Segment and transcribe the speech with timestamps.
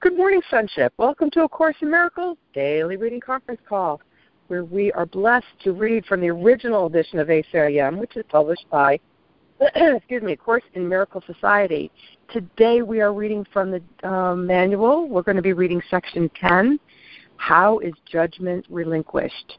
[0.00, 0.92] Good morning, Sonship.
[0.96, 4.00] Welcome to A Course in Miracles Daily Reading Conference Call,
[4.46, 8.64] where we are blessed to read from the original edition of ACIM, which is published
[8.70, 9.00] by,
[9.60, 11.90] excuse me, Course in Miracle Society.
[12.32, 15.08] Today we are reading from the um, manual.
[15.08, 16.78] We're going to be reading section 10,
[17.36, 19.58] How is Judgment Relinquished?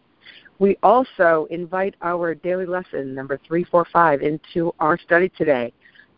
[0.58, 5.74] We also invite our daily lesson, number 345, into our study today.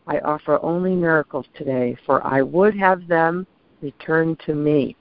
[0.06, 3.48] I offer only miracles today, for I would have them
[3.82, 4.96] return to me.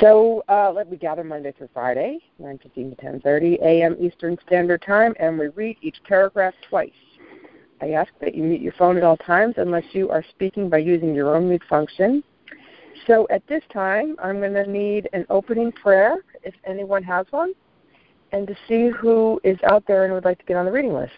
[0.00, 3.96] So uh, let me gather Monday through Friday, 9.15 to 10.30 a.m.
[3.98, 6.90] Eastern Standard Time, and we read each paragraph twice.
[7.80, 10.78] I ask that you mute your phone at all times unless you are speaking by
[10.78, 12.22] using your own mute function.
[13.06, 17.52] So at this time, I'm going to need an opening prayer, if anyone has one,
[18.32, 20.94] and to see who is out there and would like to get on the reading
[20.94, 21.12] list.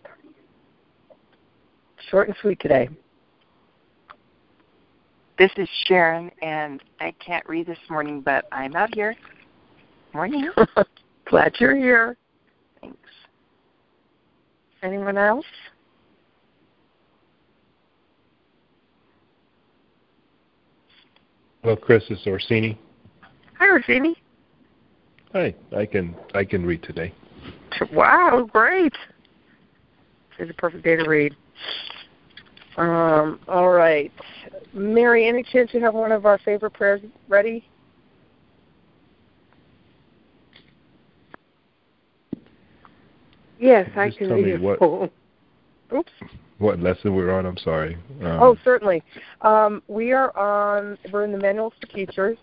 [2.11, 2.89] Short and sweet today.
[5.39, 9.15] This is Sharon, and I can't read this morning, but I'm out here.
[10.13, 10.51] Morning.
[11.27, 12.17] Glad you're here.
[12.81, 12.99] Thanks.
[14.83, 15.47] Anyone else?
[21.63, 22.03] Hello, Chris.
[22.11, 22.77] It's Orsini.
[23.61, 24.17] Hi, Orsini.
[25.33, 25.55] Hi.
[25.77, 27.15] I can I can read today.
[27.93, 28.95] Wow, great.
[30.39, 31.37] It's a perfect day to read.
[32.77, 34.11] Um, all right.
[34.73, 37.65] Mary, any chance you have one of our favorite prayers ready?
[43.59, 44.81] Yes, I Just can tell me what-
[45.93, 46.13] Oops.
[46.59, 47.47] What lesson we're on?
[47.47, 47.95] I'm sorry.
[48.21, 49.03] Um, oh, certainly.
[49.43, 52.37] Um, we are on, we're in the Manual for Teachers,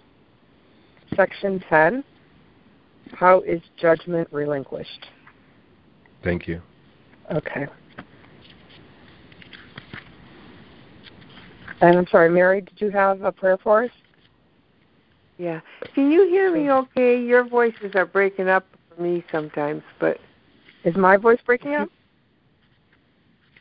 [1.16, 2.04] section 10.
[3.12, 5.08] How is judgment relinquished?
[6.24, 6.62] Thank you.
[7.32, 7.68] Okay.
[11.86, 13.92] And I'm sorry, Mary, did you have a prayer for us?
[15.38, 15.62] Yeah.
[15.94, 17.22] Can you hear me okay?
[17.22, 20.18] Your voices are breaking up for me sometimes, but
[20.84, 21.90] Is my voice breaking up?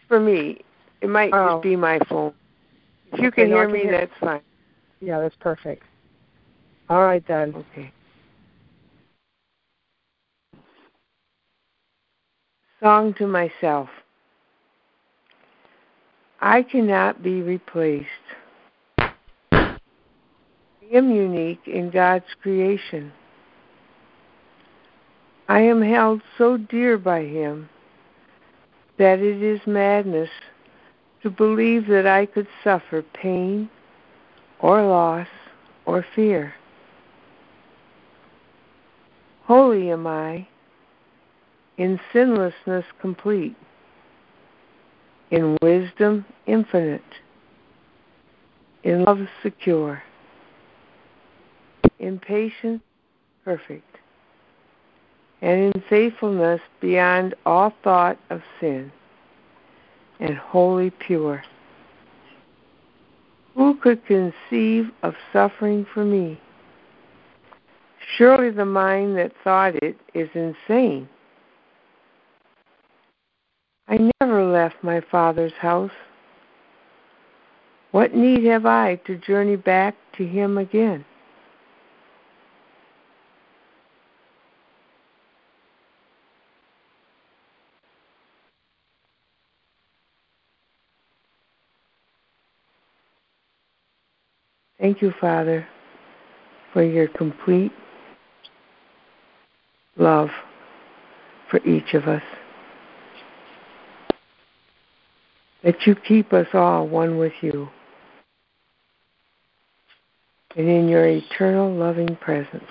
[0.09, 0.63] for me,
[1.03, 1.55] it might Oh.
[1.55, 2.33] just be my phone.
[3.13, 4.43] If you Okay, can no, hear can me, hear- that's fine.
[5.01, 5.83] Yeah, that's perfect.
[6.89, 7.55] All right then.
[7.73, 7.93] Okay.
[12.81, 13.89] Song to myself.
[16.41, 18.09] I cannot be replaced.
[18.99, 19.79] I
[20.93, 23.13] am unique in God's creation.
[25.49, 27.69] I am held so dear by Him
[28.99, 30.31] that it is madness
[31.23, 33.69] to believe that I could suffer pain
[34.61, 35.29] or loss
[35.87, 36.55] or fear.
[39.45, 40.47] Holy am I,
[41.77, 43.57] in sinlessness complete,
[45.31, 47.03] in wisdom infinite,
[48.83, 50.03] in love secure,
[51.99, 52.83] in patience
[53.45, 53.99] perfect,
[55.43, 58.91] and in faithfulness beyond all thought of sin,
[60.21, 61.43] and wholly pure.
[63.55, 66.41] Who could conceive of suffering for me?
[68.17, 71.09] Surely the mind that thought it is insane.
[73.89, 75.91] I never left my Father's house.
[77.91, 81.05] What need have I to journey back to Him again?
[94.81, 95.67] Thank you, Father,
[96.73, 97.73] for your complete
[99.97, 100.31] love
[101.51, 102.23] for each of us.
[105.65, 107.69] That you keep us all one with you
[110.57, 112.65] and in your eternal loving presence.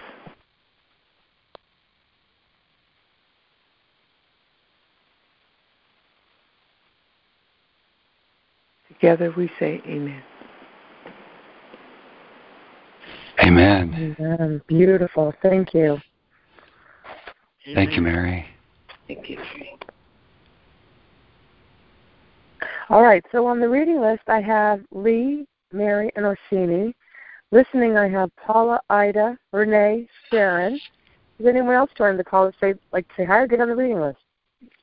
[8.88, 10.24] Together we say amen.
[13.44, 14.16] Amen.
[14.19, 14.62] Amen.
[14.68, 15.34] Beautiful.
[15.42, 15.98] Thank you.
[17.74, 18.45] Thank you, Mary.
[19.07, 19.40] Thank you.
[22.89, 26.94] All right, so on the reading list, I have Lee, Mary, and Orsini.
[27.51, 30.80] Listening, I have Paula, Ida, Renee, Sharon.
[31.38, 33.75] Does anyone else join the call to say, like, say hi or get on the
[33.75, 34.18] reading list?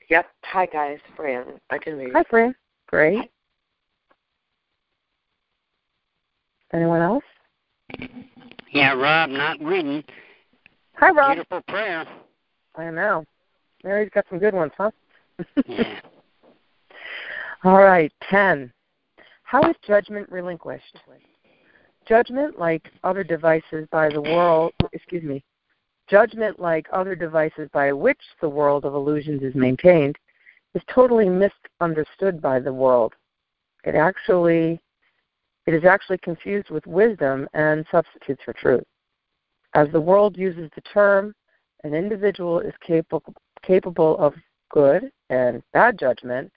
[0.09, 0.27] Yep.
[0.45, 0.99] Hi, guys.
[1.17, 1.45] Fran.
[1.71, 2.11] I can read.
[2.15, 2.55] Hi, Fran.
[2.89, 3.31] Great.
[6.73, 7.25] Anyone else?
[8.73, 10.05] Yeah, Rob, not reading.
[10.95, 11.35] Hi, Rob.
[11.35, 12.07] Beautiful prayer.
[12.77, 13.25] I know.
[13.83, 14.91] Mary's got some good ones, huh?
[15.67, 16.01] Yeah.
[17.63, 18.73] All right, 10.
[19.43, 20.99] How is judgment relinquished?
[22.07, 25.45] judgment, like other devices by the world, excuse me,
[26.09, 30.17] judgment, like other devices by which the world of illusions is maintained,
[30.75, 33.13] is totally misunderstood by the world.
[33.85, 34.81] It actually
[35.67, 38.85] it is actually confused with wisdom and substitutes for truth.
[39.75, 41.33] As the world uses the term,
[41.85, 44.35] an individual is capable capable of
[44.71, 46.51] good and bad judgment,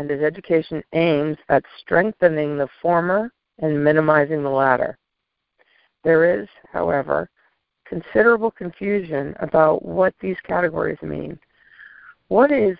[0.00, 4.96] and his education aims at strengthening the former and minimizing the latter.
[6.04, 7.28] There is, however,
[7.84, 11.38] considerable confusion about what these categories mean.
[12.28, 12.78] What is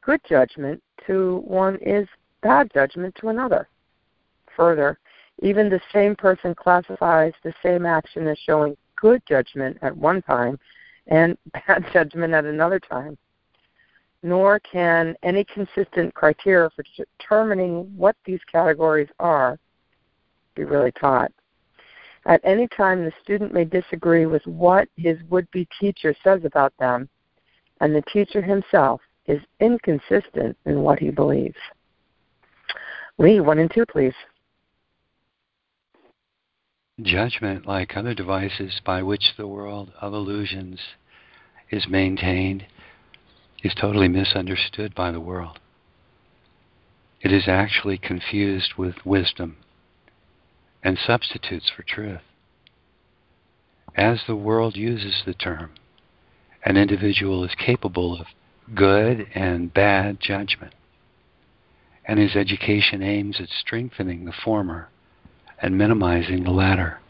[0.00, 2.06] good judgment to one is
[2.40, 3.68] bad judgment to another.
[4.56, 4.96] Further,
[5.42, 10.56] even the same person classifies the same action as showing good judgment at one time
[11.08, 11.36] and
[11.66, 13.18] bad judgment at another time.
[14.22, 19.58] Nor can any consistent criteria for determining what these categories are
[20.54, 21.32] be really taught.
[22.26, 26.74] At any time, the student may disagree with what his would be teacher says about
[26.78, 27.08] them,
[27.80, 31.56] and the teacher himself is inconsistent in what he believes.
[33.18, 34.14] Lee, one and two, please.
[37.02, 40.78] Judgment, like other devices by which the world of illusions
[41.70, 42.66] is maintained,
[43.62, 45.58] is totally misunderstood by the world.
[47.20, 49.56] It is actually confused with wisdom
[50.82, 52.22] and substitutes for truth.
[53.94, 55.72] As the world uses the term,
[56.64, 58.26] an individual is capable of
[58.74, 60.74] good and bad judgment,
[62.06, 64.88] and his education aims at strengthening the former
[65.60, 67.00] and minimizing the latter.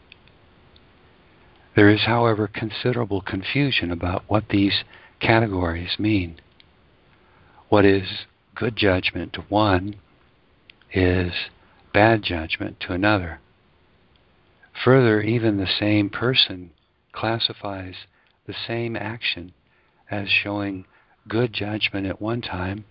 [1.75, 4.83] There is, however, considerable confusion about what these
[5.21, 6.39] categories mean.
[7.69, 8.25] What is
[8.55, 9.95] good judgment to one
[10.93, 11.31] is
[11.93, 13.39] bad judgment to another.
[14.83, 16.71] Further, even the same person
[17.13, 17.95] classifies
[18.47, 19.53] the same action
[20.09, 20.85] as showing
[21.27, 22.83] good judgment at one time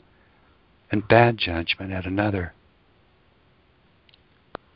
[0.91, 2.55] and bad judgment at another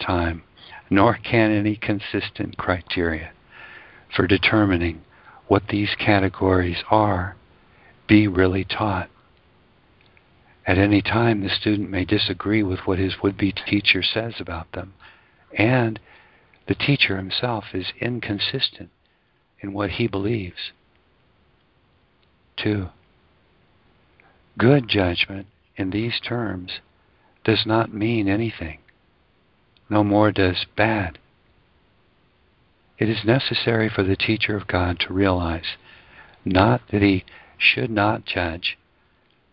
[0.01, 0.43] time,
[0.91, 3.31] nor can any consistent criteria
[4.15, 5.03] for determining
[5.47, 7.37] what these categories are
[8.07, 9.09] be really taught.
[10.67, 14.73] At any time, the student may disagree with what his would be teacher says about
[14.73, 14.95] them,
[15.57, 16.01] and
[16.67, 18.91] the teacher himself is inconsistent
[19.61, 20.73] in what he believes.
[22.57, 22.89] Two,
[24.57, 25.47] good judgment
[25.77, 26.81] in these terms
[27.45, 28.79] does not mean anything,
[29.91, 31.19] no more does bad.
[32.99, 35.77] It is necessary for the teacher of God to realize
[36.45, 37.25] not that he
[37.59, 38.79] should not judge,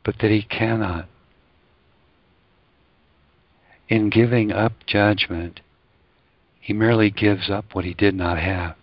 [0.03, 1.07] but that he cannot.
[3.88, 5.59] In giving up judgment,
[6.59, 8.75] he merely gives up what he did not have.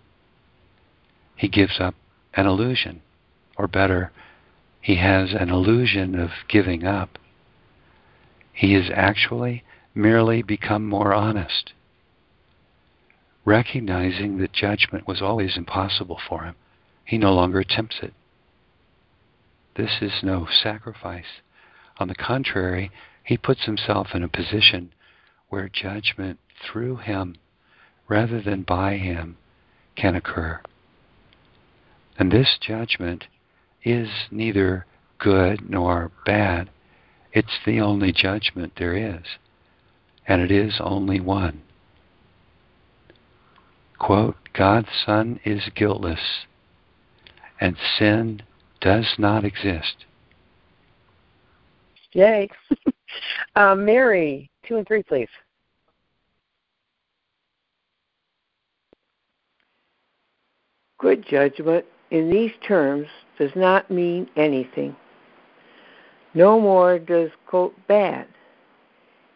[1.35, 1.95] He gives up
[2.33, 3.01] an illusion,
[3.57, 4.11] or better,
[4.81, 7.17] he has an illusion of giving up.
[8.53, 9.63] He has actually
[9.95, 11.73] merely become more honest,
[13.45, 16.55] recognizing that judgment was always impossible for him.
[17.05, 18.13] He no longer attempts it.
[19.75, 21.41] This is no sacrifice.
[21.97, 22.91] On the contrary,
[23.23, 24.93] he puts himself in a position
[25.49, 27.35] where judgment through him
[28.07, 29.37] rather than by him
[29.95, 30.59] can occur.
[32.17, 33.25] And this judgment
[33.83, 34.85] is neither
[35.19, 36.69] good nor bad.
[37.31, 39.23] It's the only judgment there is,
[40.27, 41.61] and it is only one.
[43.99, 46.45] Quote, God's Son is guiltless,
[47.59, 48.41] and sin
[48.81, 50.05] does not exist.
[52.13, 52.49] Yay.
[53.55, 55.29] uh, Mary, two and three, please.
[60.97, 63.07] Good judgment in these terms
[63.37, 64.95] does not mean anything.
[66.33, 68.27] No more does, quote, bad.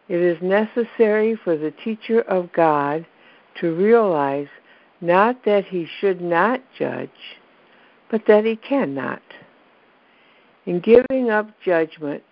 [0.08, 3.06] It is necessary for the teacher of God
[3.60, 4.48] to realize
[5.00, 7.10] not that he should not judge,
[8.10, 9.22] but that he cannot.
[10.66, 12.22] In giving up judgment,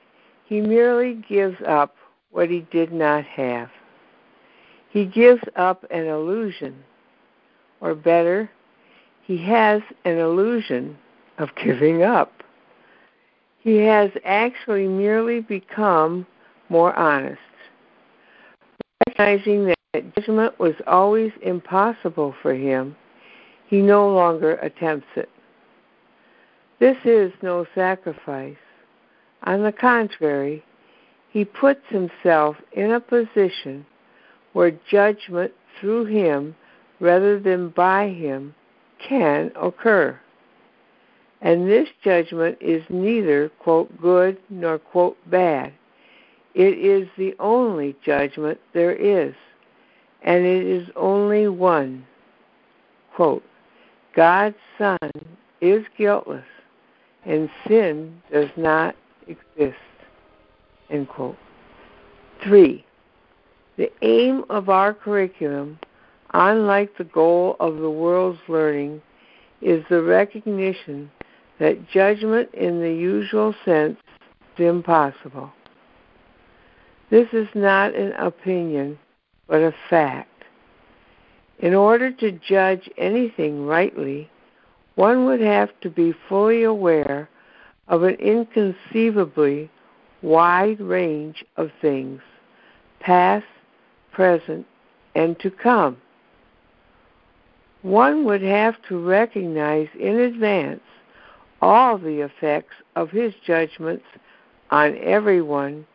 [0.46, 1.94] he merely gives up
[2.30, 3.70] what he did not have.
[4.90, 6.82] He gives up an illusion,
[7.80, 8.50] or better,
[9.22, 10.98] he has an illusion
[11.38, 12.42] of giving up.
[13.60, 16.26] He has actually merely become
[16.68, 17.38] more honest.
[19.06, 22.96] Recognizing that judgment was always impossible for him,
[23.66, 25.28] he no longer attempts it.
[26.82, 28.56] This is no sacrifice.
[29.44, 30.64] On the contrary,
[31.30, 33.86] he puts himself in a position
[34.52, 36.56] where judgment through him
[36.98, 38.52] rather than by him
[38.98, 40.18] can occur.
[41.40, 45.72] And this judgment is neither, quote, good nor, quote, bad.
[46.56, 49.34] It is the only judgment there is,
[50.22, 52.04] and it is only one.
[53.14, 53.44] Quote,
[54.16, 54.98] God's Son
[55.60, 56.42] is guiltless,
[57.24, 59.76] and sin does not exist.
[60.90, 61.36] End quote.
[62.42, 62.84] Three,
[63.76, 65.78] the aim of our curriculum,
[66.34, 69.00] unlike the goal of the world's learning,
[69.60, 71.10] is the recognition
[71.58, 73.96] that judgment in the usual sense
[74.56, 75.52] is impossible.
[77.10, 78.98] This is not an opinion,
[79.46, 80.28] but a fact.
[81.58, 84.28] In order to judge anything rightly,
[84.94, 87.28] one would have to be fully aware
[87.88, 89.70] of an inconceivably
[90.22, 92.20] wide range of things,
[93.00, 93.46] past,
[94.12, 94.66] present,
[95.14, 95.96] and to come.
[97.82, 100.82] One would have to recognize in advance
[101.60, 104.04] all the effects of his judgments
[104.70, 105.86] on everyone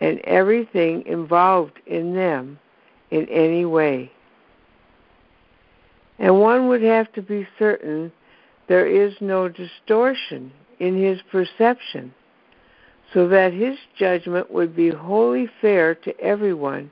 [0.00, 2.58] and everything involved in them
[3.10, 4.10] in any way.
[6.18, 8.12] And one would have to be certain
[8.70, 12.14] there is no distortion in his perception,
[13.12, 16.88] so that his judgment would be wholly fair to everyone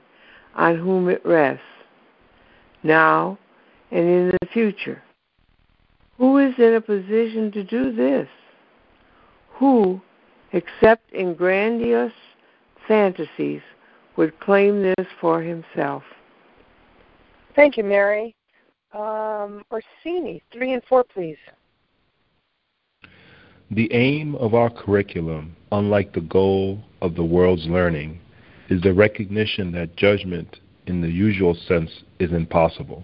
[0.55, 1.63] on whom it rests,
[2.83, 3.39] now
[3.91, 5.01] and in the future.
[6.17, 8.27] Who is in a position to do this?
[9.51, 10.01] Who,
[10.51, 12.11] except in grandiose
[12.89, 13.61] fantasies,
[14.17, 16.03] would claim this for himself?
[17.55, 18.35] Thank you, Mary.
[18.91, 21.37] Um, Orsini, three and four, please.
[23.71, 28.19] The aim of our curriculum, unlike the goal of the world's learning,
[28.67, 33.03] is the recognition that judgment in the usual sense is impossible.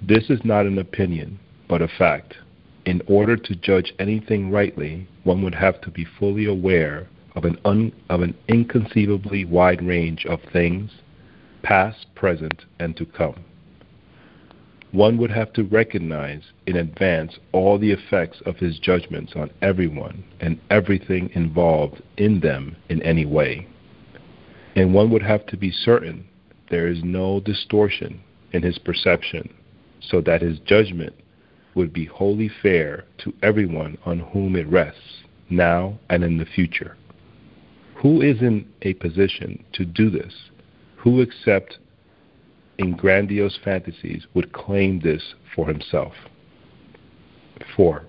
[0.00, 2.36] This is not an opinion, but a fact.
[2.84, 7.58] In order to judge anything rightly, one would have to be fully aware of an,
[7.64, 10.92] un, of an inconceivably wide range of things,
[11.62, 13.44] past, present, and to come
[14.92, 20.24] one would have to recognize in advance all the effects of his judgments on everyone
[20.40, 23.66] and everything involved in them in any way.
[24.74, 26.26] And one would have to be certain
[26.70, 28.20] there is no distortion
[28.52, 29.52] in his perception,
[30.00, 31.14] so that his judgment
[31.74, 36.96] would be wholly fair to everyone on whom it rests, now and in the future.
[37.96, 40.34] Who is in a position to do this?
[40.96, 41.78] Who except
[42.78, 46.12] in grandiose fantasies would claim this for himself.
[47.76, 48.04] 4.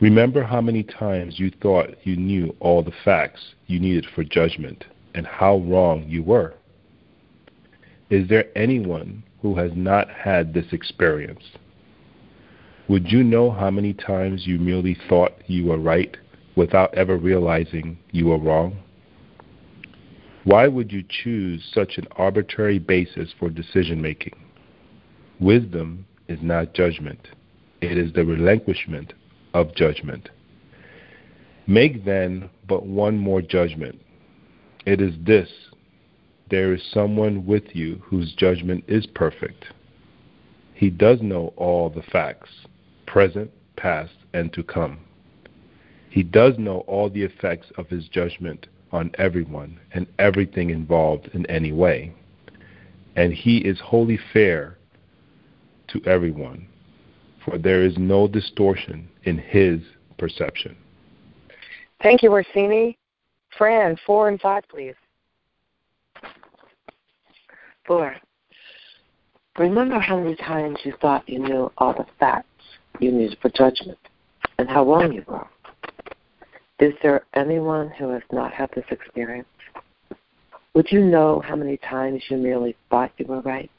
[0.00, 4.84] Remember how many times you thought you knew all the facts you needed for judgment
[5.14, 6.54] and how wrong you were.
[8.08, 11.42] Is there anyone who has not had this experience?
[12.88, 16.16] Would you know how many times you merely thought you were right
[16.56, 18.78] without ever realizing you were wrong?
[20.44, 24.36] Why would you choose such an arbitrary basis for decision making?
[25.40, 27.28] Wisdom is not judgment,
[27.80, 29.12] it is the relinquishment
[29.54, 30.28] of judgment.
[31.66, 34.00] Make then but one more judgment.
[34.86, 35.48] It is this
[36.50, 39.66] there is someone with you whose judgment is perfect.
[40.72, 42.48] He does know all the facts,
[43.06, 45.00] present, past, and to come.
[46.08, 51.46] He does know all the effects of his judgment on everyone and everything involved in
[51.46, 52.12] any way.
[53.16, 54.78] And he is wholly fair
[55.88, 56.66] to everyone,
[57.44, 59.80] for there is no distortion in his
[60.18, 60.76] perception.
[62.02, 62.96] Thank you, Orsini.
[63.56, 64.94] Fran, four and five, please.
[67.86, 68.14] Four.
[69.58, 72.46] Remember how many times you thought you knew all the facts
[73.00, 73.98] you needed for judgment
[74.58, 75.46] and how wrong you were.
[76.80, 79.48] Is there anyone who has not had this experience?
[80.74, 83.70] Would you know how many times you merely thought you were right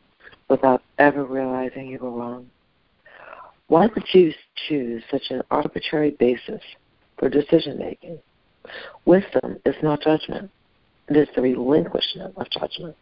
[0.50, 2.50] without ever realizing you were wrong?
[3.68, 4.34] Why would you
[4.68, 6.62] choose such an arbitrary basis
[7.18, 8.20] for decision making?
[9.06, 10.52] Wisdom is not judgment,
[11.08, 12.96] it is the relinquishment of judgment.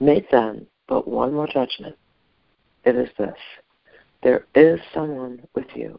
[0.00, 1.96] Make then but one more judgment.
[2.84, 3.38] It is this
[4.22, 5.98] there is someone with you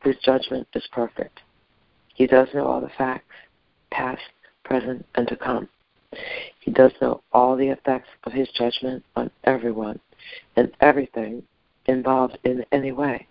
[0.00, 1.40] whose judgment is perfect
[2.14, 3.34] he does know all the facts,
[3.90, 4.22] past,
[4.64, 5.68] present, and to come.
[6.60, 9.98] He does know all the effects of his judgment on everyone
[10.56, 11.42] and everything
[11.86, 13.26] involved in any way.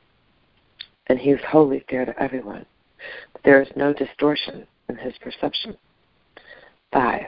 [1.08, 2.66] And he is wholly fair to everyone.
[3.44, 5.78] There is no distortion in his perception.
[6.94, 7.22] 5.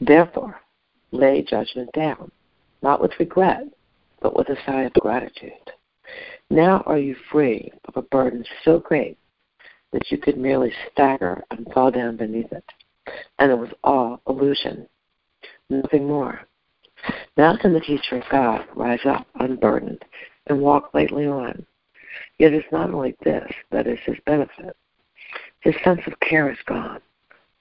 [0.00, 0.60] Therefore,
[1.10, 2.30] lay judgment down,
[2.82, 3.64] not with regret,
[4.20, 5.52] but with a sigh of gratitude.
[6.50, 9.18] Now are you free of a burden so great
[9.92, 12.64] that you could merely stagger and fall down beneath it,
[13.38, 14.86] and it was all illusion,
[15.70, 16.40] nothing more.
[17.36, 20.04] Now can the teacher of God rise up unburdened
[20.46, 21.64] and walk lightly on.
[22.38, 24.76] Yet it's not only this that is his benefit.
[25.60, 27.00] His sense of care is gone,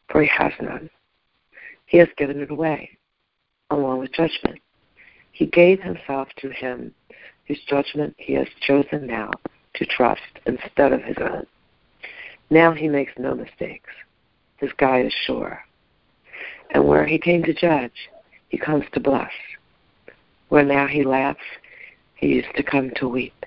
[0.10, 0.90] for he has none.
[1.86, 2.98] He has given it away,
[3.70, 4.60] along with judgment.
[5.32, 6.94] He gave himself to him
[7.48, 9.32] whose judgment he has chosen now
[9.76, 11.46] to trust instead of his own.
[12.50, 13.90] Now he makes no mistakes.
[14.58, 15.64] His Guide is sure.
[16.72, 18.10] And where he came to judge,
[18.50, 19.32] he comes to bless.
[20.50, 21.40] Where now he laughs,
[22.16, 23.46] he used to come to weep.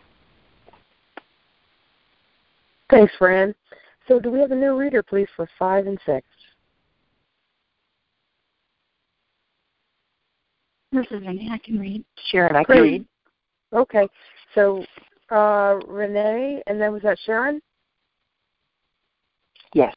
[2.91, 3.55] Thanks, Fran.
[4.09, 6.27] So, do we have a new reader, please, for five and six?
[10.93, 11.49] This is Renee.
[11.53, 12.05] I can read.
[12.31, 13.07] Sharon, I can read.
[13.73, 14.09] Okay.
[14.57, 14.85] So,
[15.31, 17.63] uh, Renee, and then was that Sharon?
[19.75, 19.95] Yes.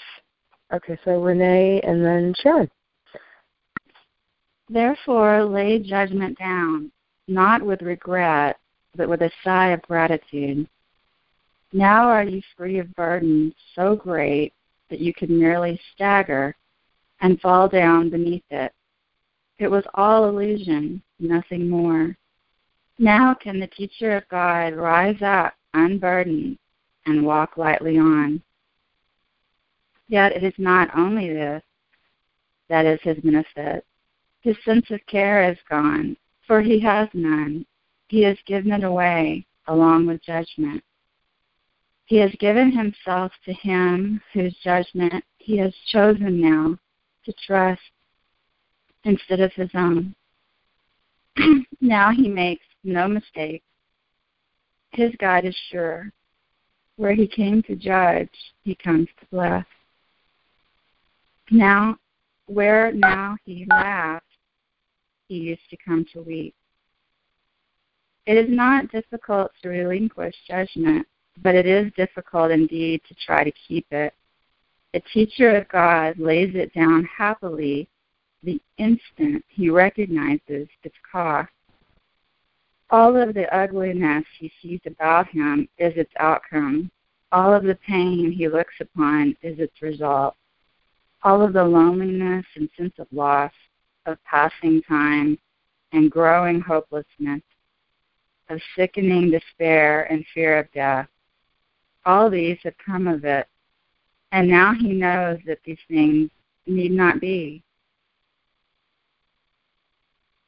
[0.74, 2.70] Okay, so Renee and then Sharon.
[4.70, 6.92] Therefore, lay judgment down,
[7.28, 8.58] not with regret,
[8.96, 10.68] but with a sigh of gratitude.
[11.72, 14.54] Now are you free of burdens so great
[14.90, 16.56] that you could merely stagger
[17.22, 18.72] and fall down beneath it.
[19.58, 22.16] It was all illusion, nothing more.
[23.00, 26.58] Now can the teacher of God rise up unburdened
[27.06, 28.42] and walk lightly on.
[30.08, 31.64] Yet it is not only this
[32.70, 33.86] that is his benefit.
[34.42, 37.66] His sense of care is gone, for he has none.
[38.08, 40.84] He has given it away along with judgment.
[42.06, 46.78] He has given himself to him whose judgment he has chosen now
[47.26, 47.82] to trust
[49.06, 50.14] instead of his own.
[51.82, 53.64] now he makes no mistake.
[54.92, 56.12] His God is sure.
[56.98, 58.30] Where he came to judge,
[58.64, 59.66] he comes to bless.
[61.52, 61.98] Now,
[62.48, 64.26] where now he laughed,
[65.28, 66.56] he used to come to weep.
[68.26, 71.06] It is not difficult to relinquish judgment,
[71.42, 74.14] but it is difficult indeed to try to keep it.
[74.94, 77.90] The teacher of God lays it down happily
[78.44, 81.50] the instant he recognizes its cost.
[82.90, 86.92] All of the ugliness he sees about him is its outcome.
[87.32, 90.36] All of the pain he looks upon is its result.
[91.24, 93.52] All of the loneliness and sense of loss,
[94.06, 95.38] of passing time,
[95.94, 97.42] and growing hopelessness,
[98.50, 101.08] of sickening despair and fear of death,
[102.06, 103.48] all these have come of it.
[104.32, 106.30] And now he knows that these things
[106.66, 107.64] need not be.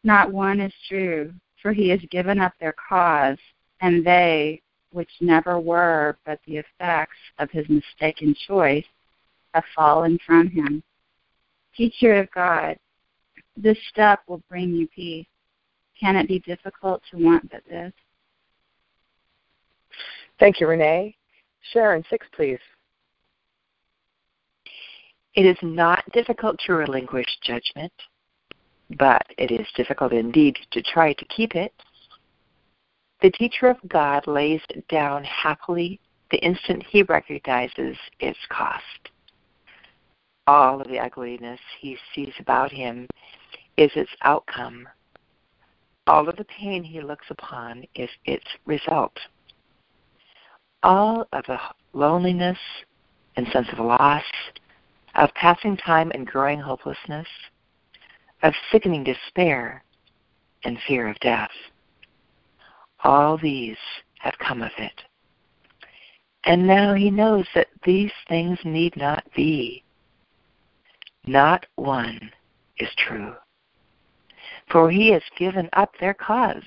[0.04, 3.38] Not one is true, for he has given up their cause,
[3.82, 4.62] and they,
[4.92, 8.86] which never were but the effects of his mistaken choice,
[9.56, 10.84] have fallen from him.
[11.76, 12.78] Teacher of God,
[13.58, 15.26] this step will bring you peace.
[16.00, 17.94] Can it be difficult to want but this?
[20.40, 21.16] Thank you, Renee.
[21.72, 22.60] Sharon, six, please.
[25.34, 27.92] It is not difficult to relinquish judgment
[28.98, 31.74] but it is difficult indeed to try to keep it.
[33.22, 36.00] The teacher of God lays it down happily
[36.32, 39.10] the instant he recognizes its cost.
[40.48, 43.08] All of the ugliness he sees about him
[43.78, 44.88] is its outcome.
[46.08, 49.18] All of the pain he looks upon is its result.
[50.84, 51.58] All of the
[51.94, 52.60] loneliness
[53.36, 54.24] and sense of loss,
[55.16, 57.28] of passing time and growing hopelessness,
[58.44, 59.84] of sickening despair
[60.64, 61.50] and fear of death.
[63.04, 63.78] All these
[64.20, 65.02] have come of it.
[66.44, 69.84] And now he knows that these things need not be.
[71.28, 72.32] Not one
[72.78, 73.34] is true.
[74.72, 76.64] For he has given up their cause,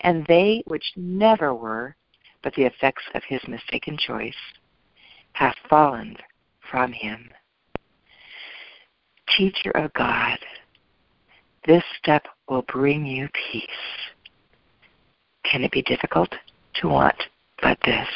[0.00, 1.96] and they which never were,
[2.42, 4.34] but the effects of his mistaken choice,
[5.32, 6.16] have fallen
[6.70, 7.30] from him.
[9.36, 10.38] Teacher of God,
[11.66, 13.68] this step will bring you peace.
[15.44, 16.34] Can it be difficult
[16.76, 17.16] to want
[17.62, 18.08] but this?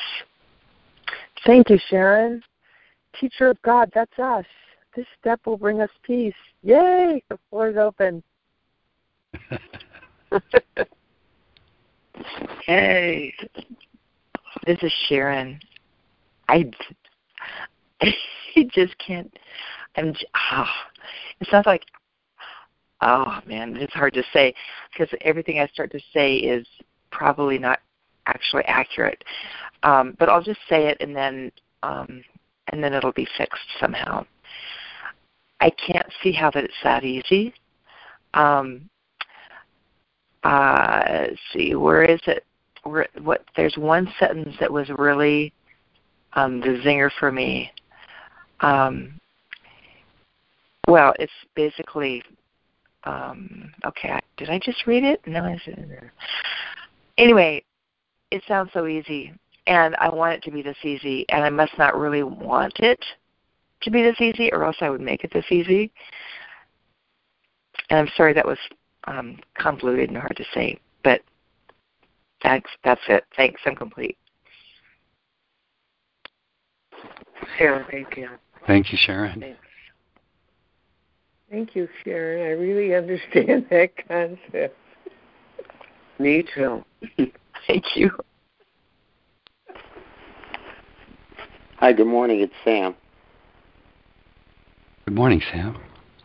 [1.47, 2.43] Thank you, Sharon.
[3.21, 4.47] Teacher of God, that's us.
[4.97, 6.35] This step will bring us peace.
[6.63, 7.23] Yay!
[7.29, 8.23] The floor is open.
[12.65, 13.35] hey,
[14.67, 15.59] this is Sharon.
[16.49, 16.71] I,
[18.03, 18.15] I
[18.73, 19.37] just can't.
[19.97, 20.15] I'm.
[20.53, 20.67] Oh,
[21.41, 21.83] it sounds like
[23.05, 24.55] oh man, it's hard to say
[24.93, 26.67] because everything I start to say is
[27.13, 27.81] probably not
[28.27, 29.23] actually accurate.
[29.83, 31.53] Um, but I'll just say it and then
[31.83, 32.25] um,
[32.69, 34.25] and then it'll be fixed somehow.
[35.65, 37.55] I can't see how that it's that easy.
[38.35, 38.91] Um,
[40.43, 42.45] uh, let's see, where is it?
[42.83, 43.47] Where, what?
[43.57, 45.55] There's one sentence that was really
[46.35, 47.73] um, the zinger for me.
[48.61, 49.19] Um,
[50.87, 52.23] well, it's basically
[53.05, 54.21] um, okay.
[54.37, 55.23] Did I just read it?
[55.27, 55.91] No, I didn't.
[57.17, 57.65] Anyway,
[58.31, 59.33] it sounds so easy,
[59.67, 63.03] and I want it to be this easy, and I must not really want it
[63.85, 65.93] to be this easy, or else I would make it this easy.
[67.91, 68.59] And I'm sorry that was
[69.07, 71.21] um, convoluted and hard to say, but
[72.43, 73.25] that's that's it.
[73.37, 73.61] Thanks.
[73.65, 74.17] I'm complete.
[77.59, 78.29] Sharon, thank you.
[78.67, 79.41] Thank you, Sharon.
[79.41, 79.59] Thanks.
[81.51, 82.47] Thank you, Sharon.
[82.47, 84.77] I really understand that concept.
[86.19, 86.85] Me too.
[87.67, 88.11] Thank you.
[91.79, 92.41] Hi, good morning.
[92.41, 92.95] It's Sam.
[95.07, 95.77] Good morning, Sam.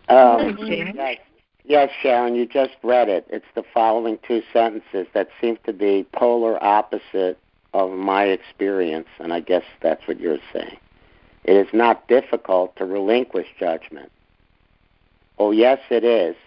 [0.08, 0.94] Um, Sam.
[0.96, 1.18] yes,
[1.66, 3.28] yes, Sharon, you just read it.
[3.30, 7.38] It's the following two sentences that seem to be polar opposite
[7.74, 10.78] of my experience, and I guess that's what you're saying.
[11.44, 14.12] It is not difficult to relinquish judgment.
[15.38, 16.38] Oh, yes, it is.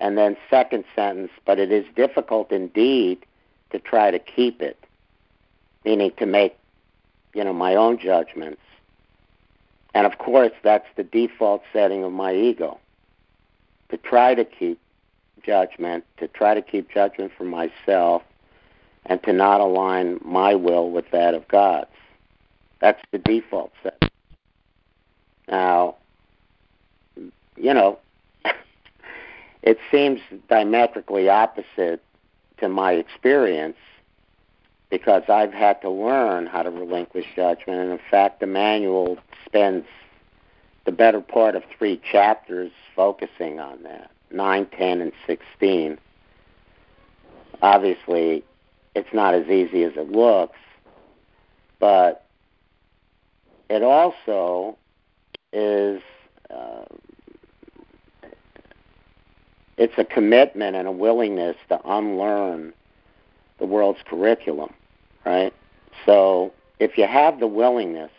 [0.00, 3.24] And then, second sentence, but it is difficult indeed
[3.70, 4.82] to try to keep it,
[5.84, 6.58] meaning to make,
[7.34, 8.60] you know, my own judgments.
[9.94, 12.78] And of course, that's the default setting of my ego
[13.88, 14.78] to try to keep
[15.42, 18.22] judgment, to try to keep judgment for myself,
[19.06, 21.90] and to not align my will with that of God's.
[22.80, 24.10] That's the default setting.
[25.48, 25.96] Now,
[27.56, 27.98] you know,
[29.62, 32.02] it seems diametrically opposite
[32.58, 33.76] to my experience
[34.90, 37.80] because I've had to learn how to relinquish judgment.
[37.80, 39.86] And in fact, the manual spends
[40.84, 45.98] the better part of three chapters focusing on that 9, 10, and 16.
[47.62, 48.44] Obviously,
[48.94, 50.58] it's not as easy as it looks,
[51.78, 52.26] but
[53.68, 54.76] it also
[55.52, 56.02] is.
[56.48, 56.84] Uh,
[59.76, 62.72] it's a commitment and a willingness to unlearn
[63.58, 64.72] the world's curriculum,
[65.24, 65.52] right?
[66.06, 68.10] So if you have the willingness,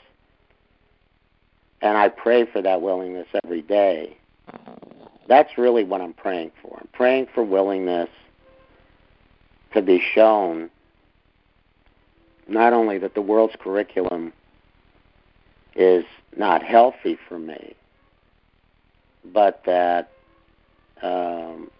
[1.81, 4.17] and I pray for that willingness every day,
[5.27, 6.77] that's really what I'm praying for.
[6.79, 8.09] I'm praying for willingness
[9.73, 10.69] to be shown
[12.47, 14.33] not only that the world's curriculum
[15.75, 16.03] is
[16.35, 17.75] not healthy for me,
[19.23, 20.11] but that
[21.01, 21.71] um,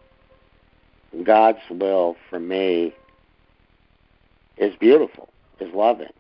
[1.24, 2.94] God's will for me
[4.58, 6.14] is beautiful, is loving.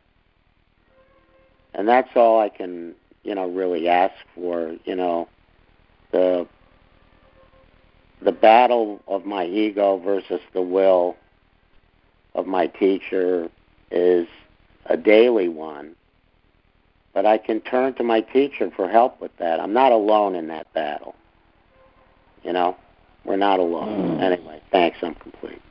[1.74, 5.28] And that's all I can, you know, really ask for, you know,
[6.12, 6.48] the
[8.22, 11.18] the battle of my ego versus the will
[12.36, 13.50] of my teacher
[13.90, 14.28] is
[14.86, 15.96] a daily one.
[17.14, 19.60] But I can turn to my teacher for help with that.
[19.60, 21.16] I'm not alone in that battle.
[22.44, 22.78] You know,
[23.26, 24.18] we're not alone.
[24.18, 24.22] Mm.
[24.22, 25.00] Anyway, thanks.
[25.02, 25.62] I'm complete.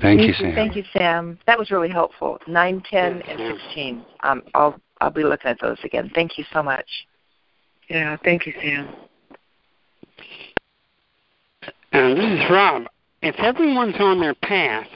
[0.00, 0.54] Thank you, Sam.
[0.54, 1.38] Thank you, Sam.
[1.46, 2.38] That was really helpful.
[2.46, 4.04] Nine, ten, and sixteen.
[4.22, 6.10] Um, I'll I'll be looking at those again.
[6.14, 6.86] Thank you so much.
[7.88, 8.88] Yeah, thank you, Sam.
[11.92, 12.84] Uh, this is Rob.
[13.20, 14.88] If everyone's on their path,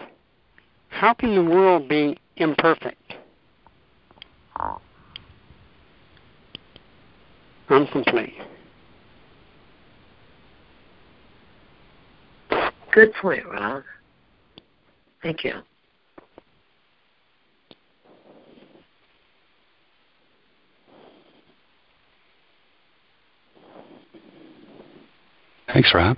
[0.89, 3.15] how can the world be imperfect?
[7.69, 8.35] I'm complete.
[12.93, 13.83] Good point, Rob.
[15.27, 15.55] Thank you.
[25.67, 26.17] Thanks, Rob.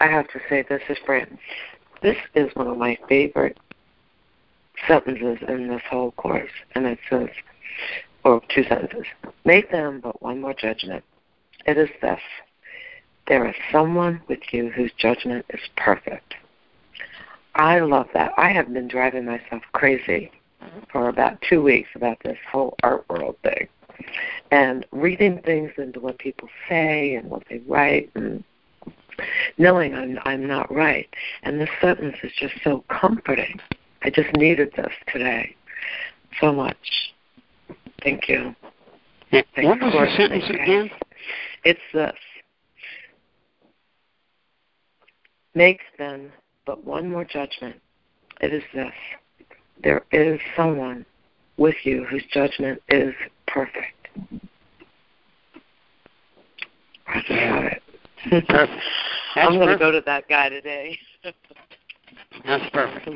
[0.00, 1.38] I have to say, this is Fran.
[2.02, 3.56] This is one of my favorite
[4.88, 7.28] sentences in this whole course, and it says,
[8.24, 9.04] or two sentences,
[9.44, 11.04] make them but one more judgment.
[11.66, 12.20] It is this.
[13.28, 16.34] There is someone with you whose judgment is perfect.
[17.54, 18.32] I love that.
[18.36, 20.32] I have been driving myself crazy
[20.90, 23.68] for about two weeks about this whole art world thing.
[24.50, 28.42] And reading things into what people say and what they write and
[29.58, 31.08] knowing I'm I'm not right.
[31.42, 33.60] And this sentence is just so comforting.
[34.02, 35.54] I just needed this today
[36.40, 37.12] so much.
[38.02, 38.54] Thank you.
[39.30, 40.90] what was the sentence again?
[41.64, 42.12] It's this.
[45.54, 46.32] Make then
[46.66, 47.76] but one more judgment.
[48.40, 48.92] It is this.
[49.82, 51.04] There is someone
[51.56, 53.14] with you whose judgment is
[53.46, 54.08] perfect.
[57.12, 57.82] That's about it.
[58.48, 58.82] Perfect.
[59.34, 60.98] I'm going to go to that guy today.
[62.44, 63.08] That's perfect.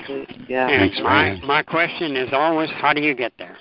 [0.48, 0.66] Yeah.
[0.66, 3.56] Thanks, my my question is always, how do you get there?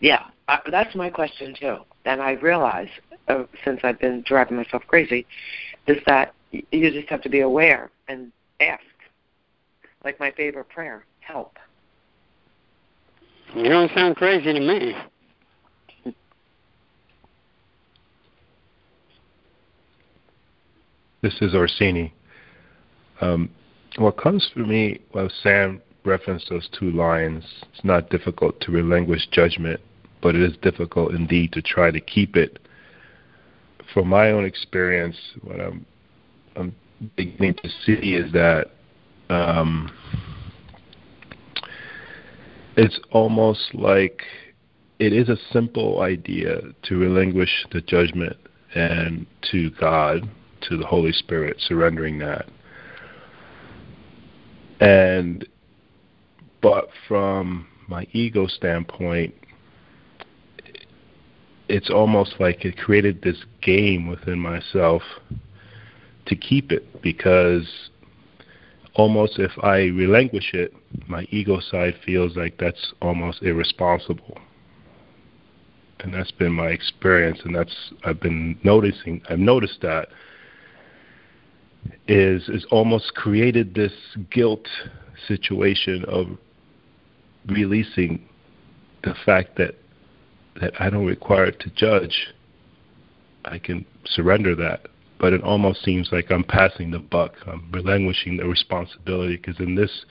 [0.00, 1.78] Yeah, uh, that's my question too.
[2.04, 2.88] And I realize,
[3.28, 5.26] uh, since I've been driving myself crazy,
[5.86, 8.30] is that you just have to be aware and
[8.60, 8.82] ask.
[10.04, 11.56] Like my favorite prayer, help.
[13.54, 14.94] You don't sound crazy to me.
[21.22, 22.12] This is Orsini.
[23.22, 23.48] Um,
[23.96, 27.44] what comes for me, well, Sam referenced those two lines.
[27.72, 29.80] It's not difficult to relinquish judgment,
[30.24, 32.58] but it is difficult indeed to try to keep it.
[33.92, 35.84] From my own experience, what I'm,
[36.56, 36.74] I'm
[37.14, 38.70] beginning to see is that
[39.28, 39.92] um,
[42.78, 44.22] it's almost like
[44.98, 48.38] it is a simple idea to relinquish the judgment
[48.74, 50.26] and to God,
[50.62, 52.48] to the Holy Spirit, surrendering that.
[54.80, 55.46] And
[56.62, 59.34] but from my ego standpoint,
[61.68, 65.02] it's almost like it created this game within myself
[66.26, 67.90] to keep it because
[68.94, 70.74] almost if I relinquish it,
[71.08, 74.38] my ego side feels like that's almost irresponsible.
[76.00, 77.74] And that's been my experience and that's
[78.04, 80.08] I've been noticing I've noticed that
[82.08, 83.92] is is almost created this
[84.30, 84.66] guilt
[85.26, 86.26] situation of
[87.46, 88.28] releasing
[89.02, 89.76] the fact that
[90.60, 92.28] that I don't require to judge.
[93.44, 94.86] I can surrender that,
[95.18, 97.34] but it almost seems like I'm passing the buck.
[97.46, 100.04] I'm relinquishing the responsibility because in this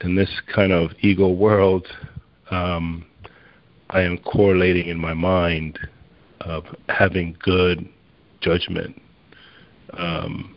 [0.00, 1.86] in this kind of ego world,
[2.50, 3.04] um,
[3.90, 5.78] I am correlating in my mind
[6.40, 7.88] of having good
[8.40, 9.00] judgment
[9.94, 10.54] um,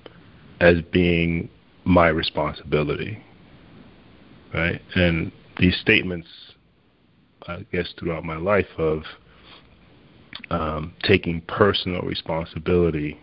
[0.60, 1.49] as being
[1.86, 3.17] my responsibility,
[4.53, 4.81] right?
[4.95, 6.27] And these statements,
[7.47, 9.04] I guess, throughout my life of
[10.49, 13.19] um, taking personal responsibility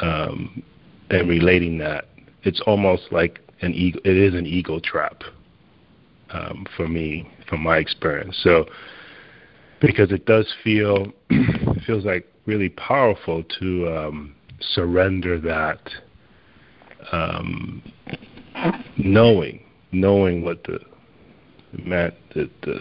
[0.00, 0.62] um,
[1.10, 2.06] and relating that,
[2.42, 4.00] it's almost like an ego.
[4.04, 5.22] It is an ego trap
[6.30, 8.38] um, for me, from my experience.
[8.42, 8.66] So,
[9.80, 15.80] because it does feel it feels like really powerful to um, surrender that,
[17.12, 17.82] um,
[18.96, 20.78] knowing knowing what the
[21.84, 22.80] Matt the, the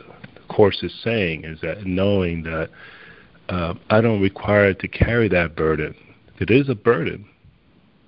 [0.59, 2.69] course is saying is that knowing that
[3.47, 5.95] uh, I don't require to carry that burden.
[6.41, 7.25] It is a burden,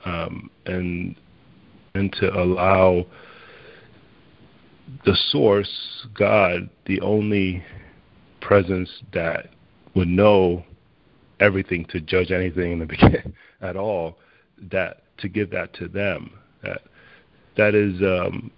[0.04, 1.16] um, and
[1.96, 3.06] and to allow
[5.06, 7.64] the source, God, the only
[8.42, 9.52] presence that
[9.96, 10.66] would know
[11.40, 14.18] everything to judge anything in the beginning at all,
[14.70, 16.32] that to give that to them.
[16.64, 16.82] That
[17.56, 18.52] that is um,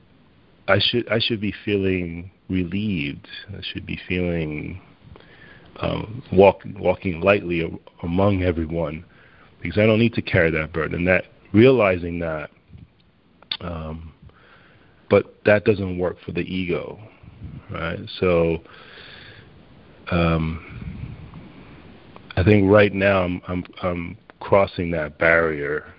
[0.68, 3.28] I should I should be feeling relieved.
[3.50, 4.82] I should be feeling
[5.78, 9.04] um, walk, walking lightly among everyone
[9.62, 11.00] because I don't need to carry that burden.
[11.00, 12.50] And That realizing that,
[13.62, 14.14] um,
[15.10, 17.00] but that doesn't work for the ego,
[17.72, 18.00] right?
[18.20, 18.60] So
[20.12, 21.16] um,
[22.36, 25.93] I think right now I'm I'm, I'm crossing that barrier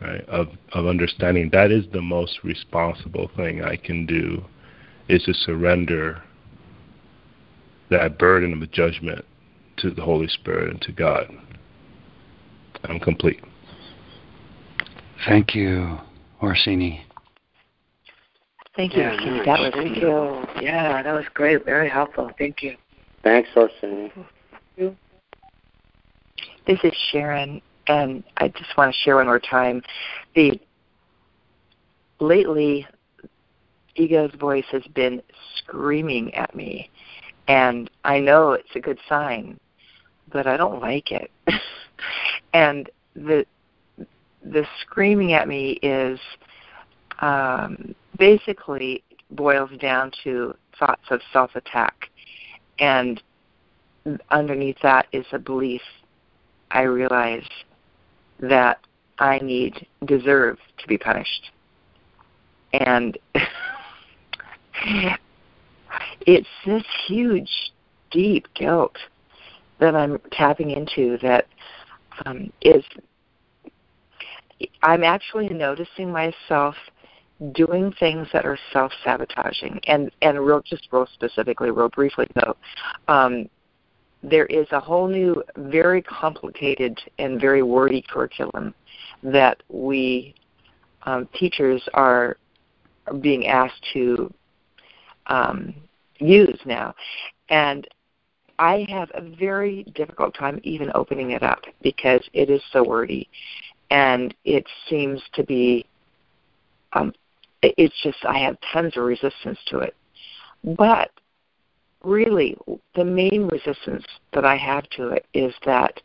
[0.00, 4.44] right, of of understanding that is the most responsible thing I can do
[5.08, 6.22] is to surrender
[7.90, 9.24] that burden of judgment
[9.78, 11.30] to the Holy Spirit and to God.
[12.84, 13.40] I'm complete.
[15.26, 15.98] Thank you,
[16.42, 17.04] Orsini.
[18.76, 19.02] Thank you.
[19.02, 19.46] Yeah, nice.
[19.46, 20.44] That was thank you.
[20.62, 21.64] Yeah, that was great.
[21.64, 22.30] Very helpful.
[22.38, 22.76] Thank you.
[23.24, 24.12] Thanks, Orsini.
[24.76, 29.82] This is Sharon, and I just want to share one more time.
[30.34, 30.60] The
[32.20, 32.86] lately,
[33.96, 35.22] ego's voice has been
[35.56, 36.90] screaming at me,
[37.48, 39.58] and I know it's a good sign,
[40.30, 41.30] but I don't like it.
[42.52, 43.44] and the
[44.44, 46.20] the screaming at me is
[47.20, 52.10] um, basically boils down to thoughts of self attack,
[52.78, 53.22] and
[54.30, 55.82] underneath that is a belief
[56.70, 57.44] I realize
[58.40, 58.80] that
[59.18, 61.50] I need deserve to be punished.
[62.72, 63.18] And
[66.26, 67.50] it's this huge,
[68.10, 68.96] deep guilt
[69.80, 71.46] that I'm tapping into that
[72.26, 72.84] um, is
[74.82, 76.74] I'm actually noticing myself
[77.52, 82.56] doing things that are self-sabotaging, and and real just real specifically, real briefly though,
[83.06, 83.48] um,
[84.22, 88.74] there is a whole new, very complicated and very wordy curriculum
[89.22, 90.34] that we
[91.04, 92.36] um, teachers are
[93.20, 94.32] being asked to
[95.26, 95.74] um,
[96.18, 96.94] use now,
[97.48, 97.86] and
[98.58, 103.28] I have a very difficult time even opening it up because it is so wordy,
[103.90, 105.86] and it seems to be.
[106.92, 107.12] Um,
[107.62, 109.94] it's just I have tons of resistance to it,
[110.64, 111.10] but
[112.04, 112.56] really
[112.94, 116.00] the main resistance that I have to it is that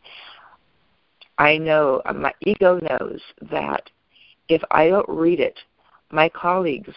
[1.38, 3.90] I know my ego knows that
[4.48, 5.58] if I don't read it,
[6.10, 6.94] my colleagues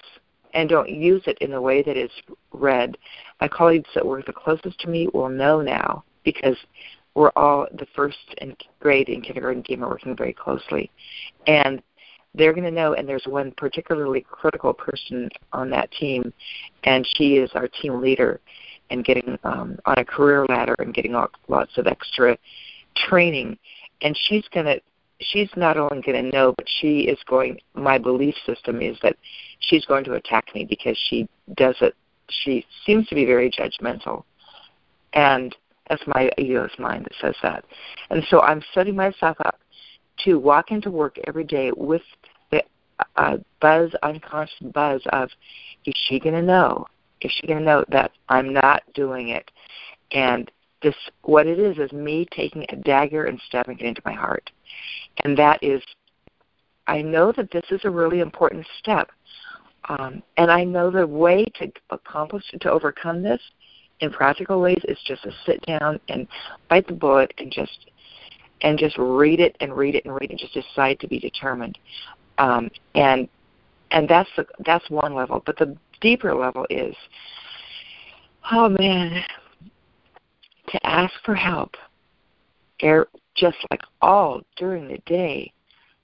[0.53, 2.13] and don't use it in the way that it's
[2.51, 2.97] read,
[3.41, 6.57] my colleagues that were the closest to me will know now because
[7.15, 10.91] we're all the first in grade in kindergarten team are working very closely.
[11.47, 11.81] And
[12.35, 16.31] they're going to know, and there's one particularly critical person on that team,
[16.83, 18.39] and she is our team leader
[18.89, 21.13] and getting um, on a career ladder and getting
[21.47, 22.37] lots of extra
[22.95, 23.57] training.
[24.01, 24.79] And she's going to,
[25.19, 29.15] she's not only going to know, but she is going, my belief system is that
[29.59, 31.95] she's going to attack me because she does it,
[32.29, 34.23] she seems to be very judgmental.
[35.13, 35.55] And
[35.89, 37.65] that's my ego's mind that says that.
[38.09, 39.59] And so I'm setting myself up
[40.25, 42.01] to walk into work every day with
[42.51, 42.63] the
[43.15, 45.29] uh, buzz, unconscious buzz of,
[45.85, 46.85] is she going to know?
[47.21, 49.49] Is she going to know that I'm not doing it?
[50.11, 50.51] And
[50.81, 54.49] this, what it is, is me taking a dagger and stabbing it into my heart.
[55.23, 55.81] And that is,
[56.87, 59.09] I know that this is a really important step.
[59.89, 63.41] Um, and I know the way to accomplish, to overcome this
[63.99, 66.27] in practical ways is just to sit down and
[66.69, 67.89] bite the bullet and just
[68.61, 71.19] and just read it and read it and read it and just decide to be
[71.19, 71.77] determined.
[72.39, 73.29] Um, and
[73.91, 75.41] and that's the, that's one level.
[75.45, 76.95] But the deeper level is,
[78.51, 79.23] oh man,
[80.69, 81.75] to ask for help,
[83.35, 85.51] just like all during the day,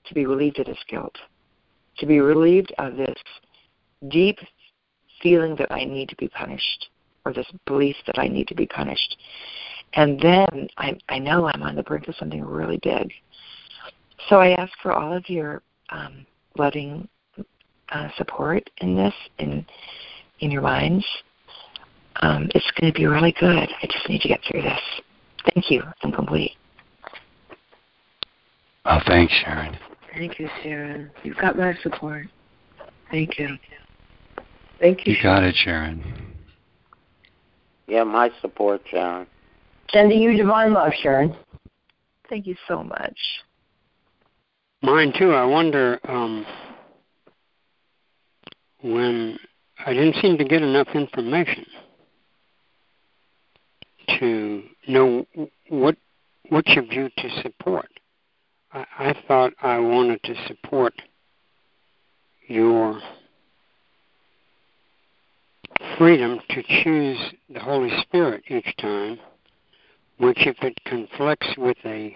[0.06, 1.16] to be relieved of this guilt,
[1.98, 3.18] to be relieved of this
[4.08, 4.38] deep
[5.22, 6.90] feeling that I need to be punished,
[7.24, 9.16] or this belief that I need to be punished.
[9.94, 13.12] And then I, I know I'm on the brink of something really big.
[14.28, 16.26] So I ask for all of your um,
[16.58, 17.08] loving
[17.90, 19.64] uh, support in this in
[20.40, 21.04] in your minds.
[22.16, 23.68] Um, it's going to be really good.
[23.82, 24.80] I just need to get through this.
[25.52, 25.82] Thank you.
[26.02, 26.52] I'm complete.
[28.84, 29.76] Oh, thanks, Sharon.
[30.12, 31.10] Thank you, Sharon.
[31.22, 32.26] You've got my support.
[33.10, 33.56] Thank you.
[34.80, 35.14] Thank you.
[35.14, 36.02] You got it, Sharon.
[37.86, 39.26] Yeah, my support, Sharon.
[39.90, 41.34] Sending you divine love, Sharon.
[42.28, 43.16] Thank you so much.
[44.82, 45.32] Mine too.
[45.32, 46.44] I wonder um,
[48.84, 49.38] when
[49.86, 51.64] I didn't seem to get enough information
[54.20, 55.26] to know
[55.70, 55.96] what
[56.50, 57.88] which of you to support.
[58.72, 60.92] I, I thought I wanted to support
[62.46, 63.00] your
[65.96, 67.18] freedom to choose
[67.48, 69.18] the Holy Spirit each time,
[70.18, 72.14] which if it conflicts with a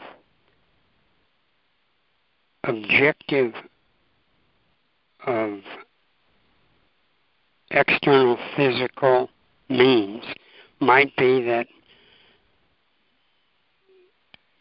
[2.65, 3.55] objective
[5.27, 5.61] of
[7.71, 9.29] external physical
[9.69, 10.25] means
[10.81, 11.67] might be that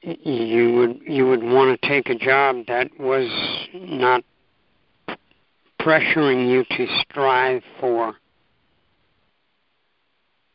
[0.01, 3.29] you would you would want to take a job that was
[3.73, 4.23] not
[5.81, 8.15] pressuring you to strive for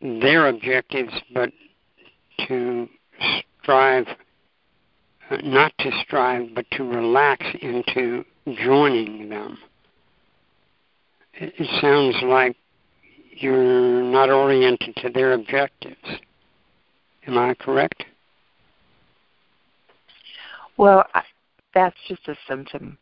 [0.00, 1.50] their objectives but
[2.46, 2.88] to
[3.60, 4.06] strive
[5.42, 8.24] not to strive but to relax into
[8.64, 9.56] joining them
[11.34, 12.56] it sounds like
[13.30, 15.96] you're not oriented to their objectives.
[17.26, 18.04] Am I correct?
[20.76, 21.04] Well,
[21.74, 22.98] that's just a symptom.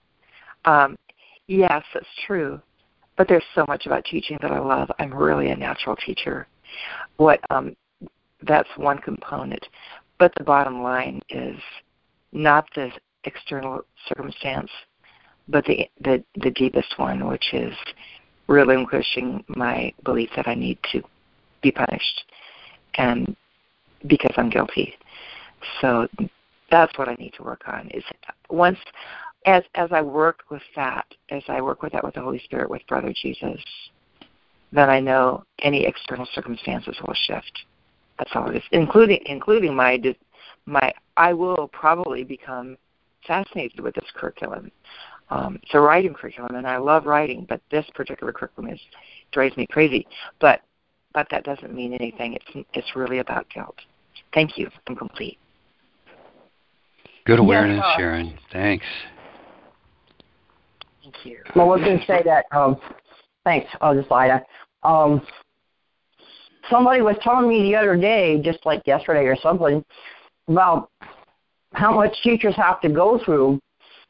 [0.64, 0.96] Um,
[1.46, 2.60] yes, that's true.
[3.16, 4.90] But there's so much about teaching that I love.
[4.98, 6.46] I'm really a natural teacher.
[7.16, 7.76] What um,
[8.42, 9.66] that's one component.
[10.18, 11.58] But the bottom line is
[12.32, 12.90] not the
[13.24, 14.70] external circumstance,
[15.48, 17.74] but the the, the deepest one, which is
[18.50, 21.02] relinquishing my belief that I need to
[21.62, 22.24] be punished
[22.96, 23.34] and
[24.08, 24.94] because I'm guilty.
[25.80, 26.08] So
[26.70, 28.02] that's what I need to work on is
[28.50, 28.78] once
[29.46, 32.68] as as I work with that, as I work with that with the Holy Spirit,
[32.68, 33.62] with Brother Jesus,
[34.72, 37.52] then I know any external circumstances will shift.
[38.18, 39.98] That's all it is, including including my
[40.66, 40.92] my.
[41.16, 42.76] I will probably become
[43.26, 44.70] fascinated with this curriculum.
[45.30, 48.80] Um, it's a writing curriculum, and I love writing, but this particular curriculum is
[49.32, 50.06] drives me crazy.
[50.40, 50.62] But
[51.14, 52.34] but that doesn't mean anything.
[52.34, 53.76] It's it's really about guilt.
[54.34, 54.68] Thank you.
[54.86, 55.38] I'm complete.
[57.26, 58.38] Good awareness, yes, uh, Sharon.
[58.52, 58.86] Thanks.
[61.02, 61.38] Thank you.
[61.54, 62.46] Well, I was going to say that.
[62.50, 62.76] Um,
[63.44, 63.68] thanks.
[63.80, 64.46] I'll just lie that.
[64.82, 65.20] Um,
[66.70, 69.84] somebody was telling me the other day, just like yesterday or something,
[70.48, 70.90] about
[71.72, 73.60] how much teachers have to go through,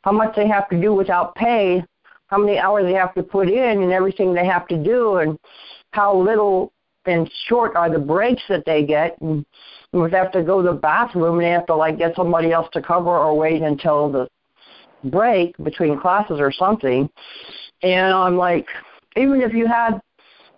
[0.02, 1.84] how much they have to do without pay,
[2.28, 5.38] how many hours they have to put in, and everything they have to do, and
[5.92, 6.72] how little
[7.06, 9.20] and short are the breaks that they get.
[9.20, 9.44] And
[9.92, 12.68] they have to go to the bathroom, and they have to like get somebody else
[12.72, 14.28] to cover or wait until the
[15.04, 17.08] break between classes or something.
[17.82, 18.66] And I'm like,
[19.16, 20.00] even if you had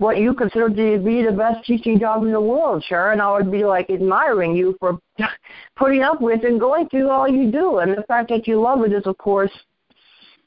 [0.03, 3.53] what you consider to be the best teaching job in the world, Sharon, I would
[3.53, 4.99] be like admiring you for
[5.77, 7.79] putting up with and going through all you do.
[7.79, 9.53] And the fact that you love it is, of course,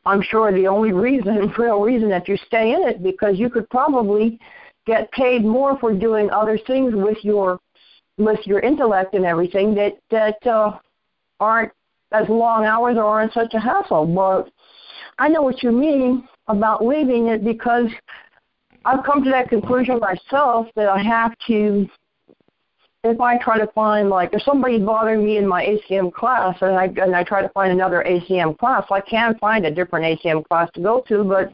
[0.05, 3.69] I'm sure the only reason, real reason that you stay in it, because you could
[3.69, 4.39] probably
[4.85, 7.59] get paid more for doing other things with your
[8.17, 10.77] with your intellect and everything that that uh,
[11.39, 11.71] aren't
[12.11, 14.05] as long hours or aren't such a hassle.
[14.05, 14.49] But
[15.17, 17.87] I know what you mean about leaving it because
[18.85, 21.89] I've come to that conclusion myself that I have to
[23.03, 26.75] if I try to find like if somebody's bothering me in my ACIM class and
[26.75, 30.47] I and I try to find another ACIM class, I can find a different ACIM
[30.47, 31.53] class to go to, but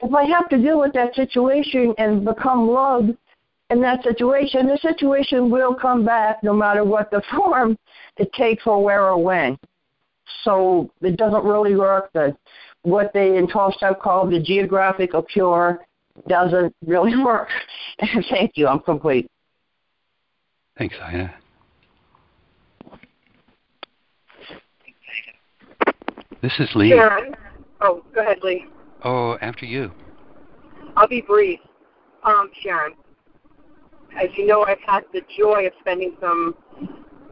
[0.00, 3.16] if I have to deal with that situation and become loved
[3.70, 7.76] in that situation, the situation will come back no matter what the form
[8.18, 9.58] it takes or where or when.
[10.42, 12.10] So it doesn't really work.
[12.12, 12.36] The
[12.82, 15.85] what they in 12 step call the geographical cure
[16.28, 17.48] doesn't really work.
[18.30, 18.66] Thank you.
[18.66, 19.30] I'm complete.
[20.78, 21.34] Thanks, Ida.
[26.42, 26.90] This is Lee.
[26.90, 27.34] Sharon.
[27.80, 28.66] Oh, go ahead, Lee.
[29.04, 29.90] Oh, after you.
[30.96, 31.60] I'll be brief.
[32.24, 32.94] Um, Sharon,
[34.20, 36.54] as you know, I've had the joy of spending some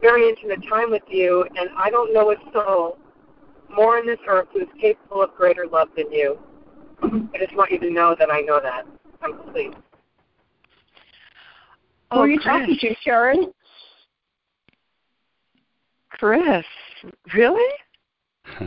[0.01, 2.97] very intimate time with you, and I don't know a soul
[3.75, 6.37] more on this earth who is capable of greater love than you.
[7.03, 8.85] I just want you to know that I know that.
[9.21, 9.73] I'm complete.
[12.11, 12.45] Who are you Chris.
[12.45, 13.51] talking to, Sharon?
[16.09, 16.65] Chris,
[17.33, 17.73] really?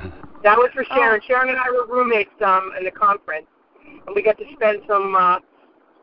[0.42, 1.20] that was for Sharon.
[1.22, 1.26] Oh.
[1.26, 3.46] Sharon and I were roommates um, in the conference,
[4.06, 5.38] and we got to spend some uh,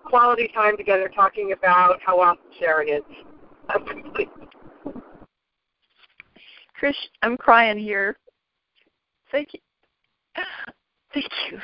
[0.06, 3.04] quality time together talking about how awesome Sharon is.
[6.80, 8.18] Chris, I'm crying here.
[9.32, 9.60] Thank you.
[11.14, 11.60] Thank you.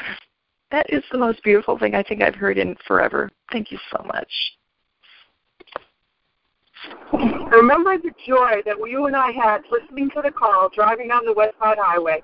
[0.72, 3.30] That is the most beautiful thing I think I've heard in forever.
[3.52, 4.32] Thank you so much.
[7.14, 11.34] Remember the joy that you and I had listening to the call, driving down the
[11.34, 12.22] West Side Highway.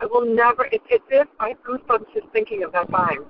[0.00, 3.26] I will never, it's as if I have goosebumps just thinking of that time.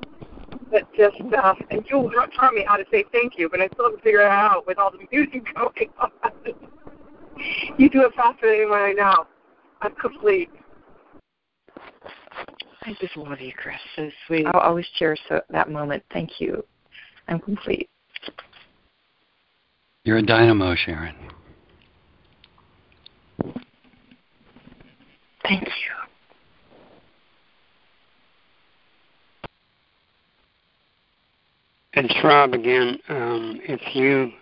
[0.70, 3.86] That just, uh, and you taught me how to say thank you, but I still
[3.86, 6.10] haven't figured it out with all the music going on.
[7.76, 9.26] you do it faster than anyone I know.
[9.82, 10.50] I'm complete.
[12.83, 13.76] I just love you, Chris.
[13.97, 14.47] So sweet.
[14.47, 15.20] I'll always cherish
[15.51, 16.03] that moment.
[16.12, 16.64] Thank you.
[17.28, 17.89] I'm complete.
[20.05, 21.14] You're a dynamo, Sharon.
[25.43, 26.01] Thank you.
[31.95, 34.33] And Schwab again, um, if you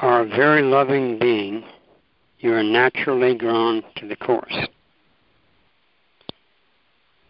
[0.00, 1.64] are a very loving being,
[2.40, 4.54] you are naturally drawn to the Course.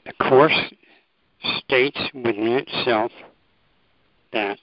[0.04, 0.74] The Course
[1.58, 3.10] states within itself
[4.32, 4.58] that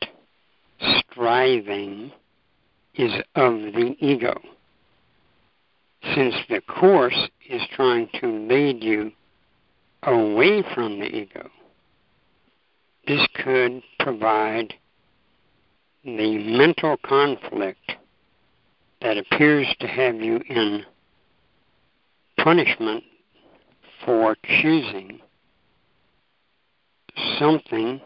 [0.79, 2.11] striving
[2.95, 4.39] is of the ego.
[6.13, 9.11] Since the Course is trying to lead you
[10.03, 11.49] away from the ego,
[13.07, 14.75] this could provide
[16.03, 17.93] the mental conflict
[19.01, 20.85] that appears to have you in
[22.37, 23.03] punishment
[24.05, 25.19] for choosing
[27.37, 28.01] something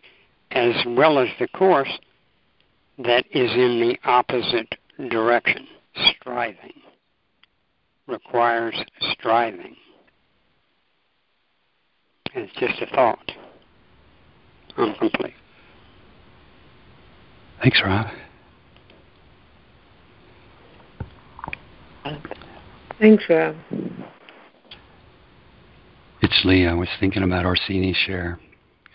[0.51, 1.99] as well as the course
[2.97, 4.75] that is in the opposite
[5.09, 5.67] direction.
[6.19, 6.73] Striving
[8.07, 8.75] requires
[9.11, 9.75] striving.
[12.33, 13.31] It's just a thought.
[14.77, 15.33] I'm complete.
[17.61, 18.07] Thanks, Rob.
[22.99, 23.55] Thanks, Rob.
[26.21, 26.67] It's Lee.
[26.67, 28.39] I was thinking about Orsini's share.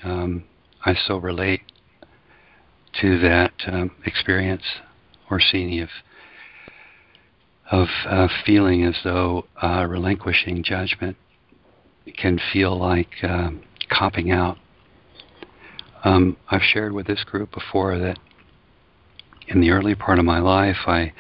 [0.03, 0.45] Um,
[0.85, 1.61] I so relate
[3.01, 4.63] to that um, experience,
[5.31, 5.89] Orsini, of
[7.71, 11.17] of uh, feeling as though uh, relinquishing judgment
[12.17, 14.59] can feel like um, copping out.
[16.03, 18.19] Um, I've shared with this group before that
[19.47, 21.13] in the early part of my life, I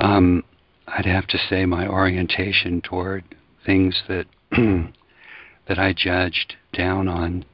[0.00, 0.44] um,
[0.86, 3.24] I'd have to say my orientation toward
[3.64, 7.44] things that that I judged down on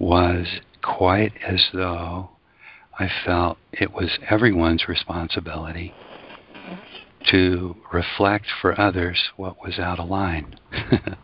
[0.00, 0.46] was
[0.82, 2.30] quite as though
[2.98, 5.94] I felt it was everyone's responsibility
[7.30, 10.58] to reflect for others what was out of line.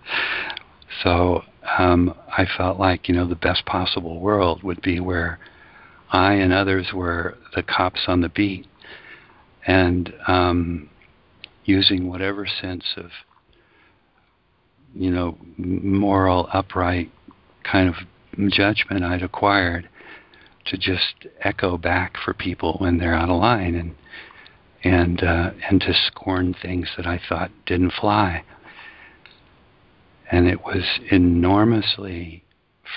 [1.03, 1.43] so
[1.79, 5.39] um, I felt like you know the best possible world would be where
[6.13, 8.67] I and others were the cops on the beat,
[9.67, 10.91] and um,
[11.65, 13.07] using whatever sense of
[14.95, 17.11] you know moral upright
[17.65, 17.95] kind of
[18.51, 19.89] judgment I'd acquired
[20.67, 23.95] to just echo back for people when they're out of line and
[24.85, 28.45] and uh, and to scorn things that I thought didn't fly.
[30.31, 32.45] And it was enormously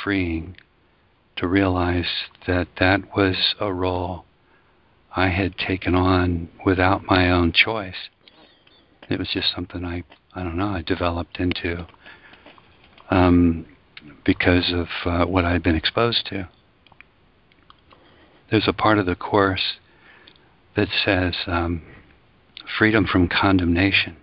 [0.03, 0.55] freeing
[1.37, 2.09] to realize
[2.47, 4.25] that that was a role
[5.15, 8.09] I had taken on without my own choice.
[9.09, 11.87] It was just something I I don't know I developed into
[13.09, 13.65] um,
[14.25, 16.49] because of uh, what I'd been exposed to.
[18.51, 19.77] There's a part of the course
[20.75, 21.81] that says um,
[22.77, 24.17] freedom from condemnation,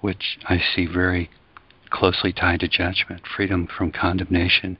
[0.00, 1.30] which I see very
[1.90, 3.22] closely tied to judgment.
[3.36, 4.78] Freedom from condemnation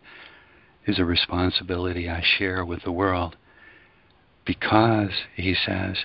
[0.86, 3.36] is a responsibility I share with the world
[4.44, 5.98] because, he says,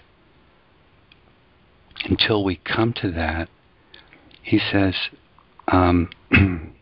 [2.04, 3.50] until we come to that,
[4.42, 4.94] he says,
[5.68, 6.10] um,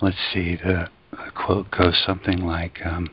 [0.00, 3.08] let's see, the, the, quote goes something like, um,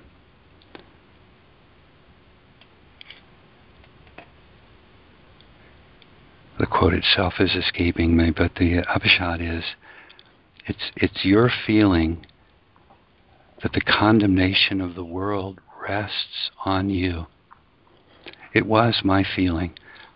[6.60, 9.64] the quote itself is escaping me, but the upshot is
[10.66, 12.26] it's, it's your feeling
[13.62, 17.28] that the condemnation of the world rests on you.
[18.54, 19.74] It was my feeling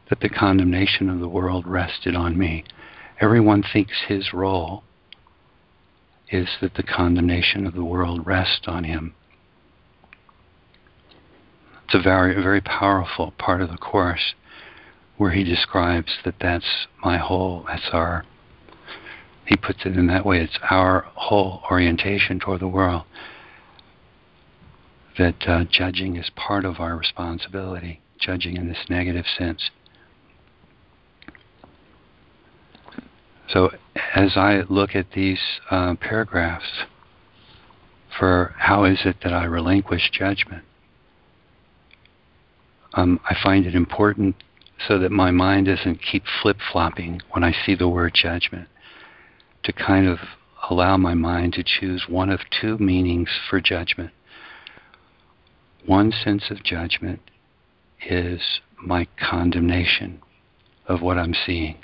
[0.09, 2.63] that the condemnation of the world rested on me.
[3.19, 4.83] Everyone thinks his role
[6.31, 9.13] is that the condemnation of the world rests on him.
[11.85, 14.33] It's a very, very powerful part of the Course
[15.17, 18.25] where he describes that that's my whole, that's our,
[19.45, 23.03] he puts it in that way, it's our whole orientation toward the world.
[25.17, 29.71] That uh, judging is part of our responsibility, judging in this negative sense.
[33.49, 33.71] So
[34.13, 35.39] as I look at these
[35.71, 36.83] uh, paragraphs
[38.19, 40.63] for how is it that I relinquish judgment,
[42.93, 44.35] um, I find it important
[44.87, 48.67] so that my mind doesn't keep flip flopping when I see the word judgment,
[49.63, 50.19] to kind of
[50.69, 54.11] allow my mind to choose one of two meanings for judgment.
[55.85, 57.21] One sense of judgment
[58.07, 58.41] is
[58.83, 60.21] my condemnation
[60.87, 61.77] of what I'm seeing,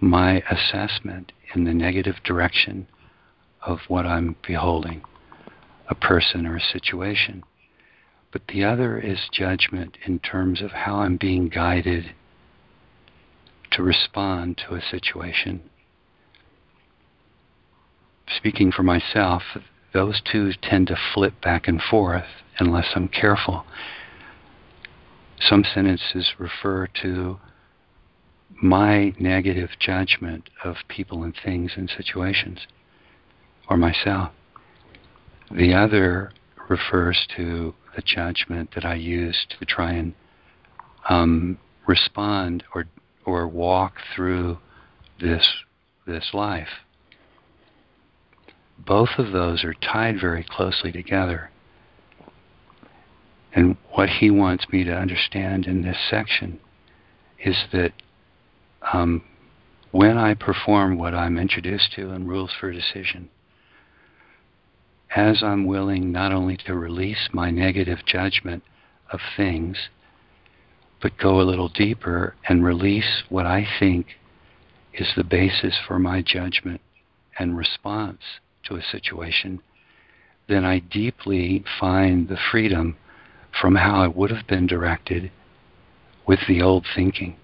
[0.00, 2.86] my assessment in the negative direction
[3.62, 5.02] of what I'm beholding,
[5.88, 7.42] a person or a situation.
[8.32, 12.14] But the other is judgment in terms of how I'm being guided
[13.72, 15.62] to respond to a situation.
[18.36, 19.42] Speaking for myself,
[19.92, 22.26] those two tend to flip back and forth
[22.58, 23.64] unless I'm careful.
[25.40, 27.38] Some sentences refer to
[28.62, 32.66] my negative judgment of people and things and situations,
[33.68, 34.32] or myself.
[35.50, 36.32] The other
[36.68, 40.14] refers to the judgment that I use to try and
[41.08, 42.86] um, respond or
[43.24, 44.58] or walk through
[45.20, 45.46] this
[46.06, 46.68] this life.
[48.78, 51.50] Both of those are tied very closely together.
[53.52, 56.60] And what he wants me to understand in this section
[57.42, 57.92] is that
[58.92, 59.22] um,
[59.90, 63.30] when I perform what I'm introduced to in Rules for Decision,
[65.14, 68.62] as I'm willing not only to release my negative judgment
[69.10, 69.88] of things,
[71.00, 74.06] but go a little deeper and release what I think
[74.92, 76.80] is the basis for my judgment
[77.38, 78.20] and response
[78.64, 79.60] to a situation,
[80.48, 82.96] then I deeply find the freedom
[83.60, 85.30] from how I would have been directed
[86.26, 87.36] with the old thinking.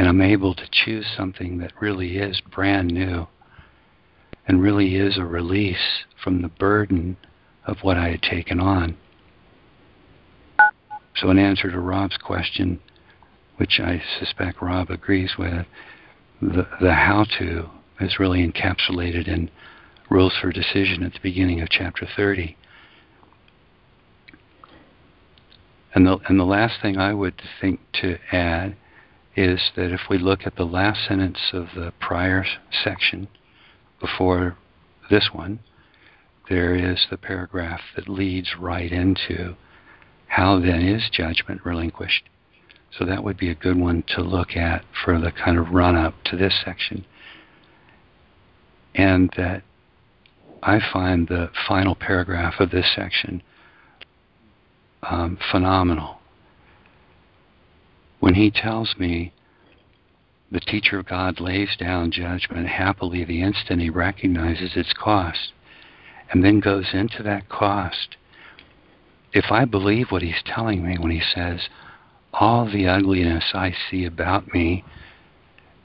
[0.00, 3.26] And I'm able to choose something that really is brand new
[4.48, 7.18] and really is a release from the burden
[7.66, 8.96] of what I had taken on.
[11.16, 12.80] So, in answer to Rob's question,
[13.58, 15.66] which I suspect Rob agrees with,
[16.40, 17.68] the, the how to
[18.00, 19.50] is really encapsulated in
[20.08, 22.56] Rules for Decision at the beginning of chapter 30.
[25.94, 28.76] And the, and the last thing I would think to add
[29.40, 32.44] is that if we look at the last sentence of the prior
[32.84, 33.28] section
[33.98, 34.56] before
[35.10, 35.60] this one,
[36.48, 39.54] there is the paragraph that leads right into
[40.26, 42.24] how then is judgment relinquished.
[42.98, 45.96] So that would be a good one to look at for the kind of run
[45.96, 47.06] up to this section.
[48.94, 49.62] And that
[50.62, 53.42] I find the final paragraph of this section
[55.02, 56.19] um, phenomenal.
[58.20, 59.32] When he tells me
[60.52, 65.52] the teacher of God lays down judgment happily the instant he recognizes its cost
[66.30, 68.16] and then goes into that cost,
[69.32, 71.68] if I believe what he's telling me when he says,
[72.32, 74.84] all the ugliness I see about me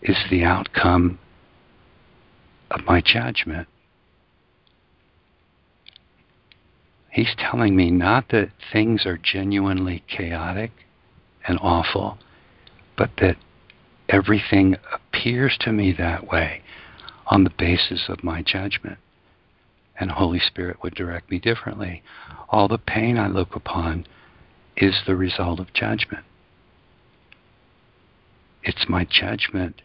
[0.02, 1.18] is the outcome
[2.70, 3.68] of my judgment,
[7.16, 10.72] He's telling me not that things are genuinely chaotic
[11.48, 12.18] and awful,
[12.98, 13.38] but that
[14.10, 16.62] everything appears to me that way
[17.28, 18.98] on the basis of my judgment.
[20.00, 22.04] And Holy Spirit would direct me differently.
[22.50, 24.06] All the pain I look upon
[24.76, 26.26] is the result of judgment.
[28.64, 29.82] It's my judgment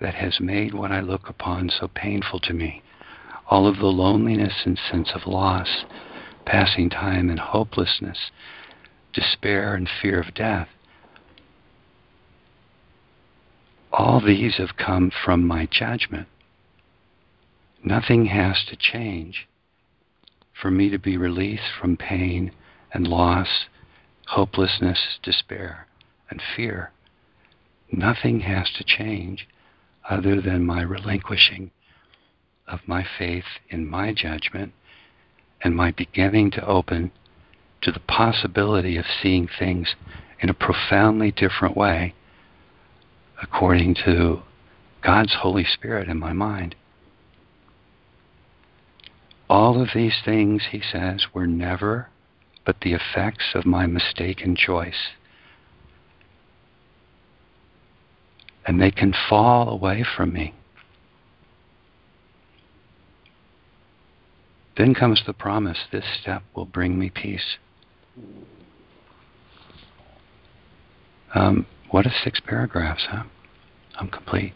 [0.00, 2.82] that has made what I look upon so painful to me
[3.52, 5.84] all of the loneliness and sense of loss,
[6.46, 8.30] passing time and hopelessness,
[9.12, 10.68] despair and fear of death.
[13.92, 16.26] All these have come from my judgment.
[17.84, 19.46] Nothing has to change
[20.60, 22.52] for me to be released from pain
[22.94, 23.66] and loss,
[24.28, 25.86] hopelessness, despair,
[26.30, 26.90] and fear.
[27.90, 29.46] Nothing has to change
[30.08, 31.70] other than my relinquishing
[32.66, 34.72] of my faith in my judgment
[35.62, 37.12] and my beginning to open
[37.82, 39.94] to the possibility of seeing things
[40.40, 42.14] in a profoundly different way
[43.42, 44.42] according to
[45.02, 46.74] God's Holy Spirit in my mind.
[49.50, 52.08] All of these things, he says, were never
[52.64, 55.10] but the effects of my mistaken choice.
[58.64, 60.54] And they can fall away from me
[64.76, 67.56] Then comes the promise this step will bring me peace.
[71.34, 73.24] Um, what are six paragraphs, huh?
[73.98, 74.52] I'm complete.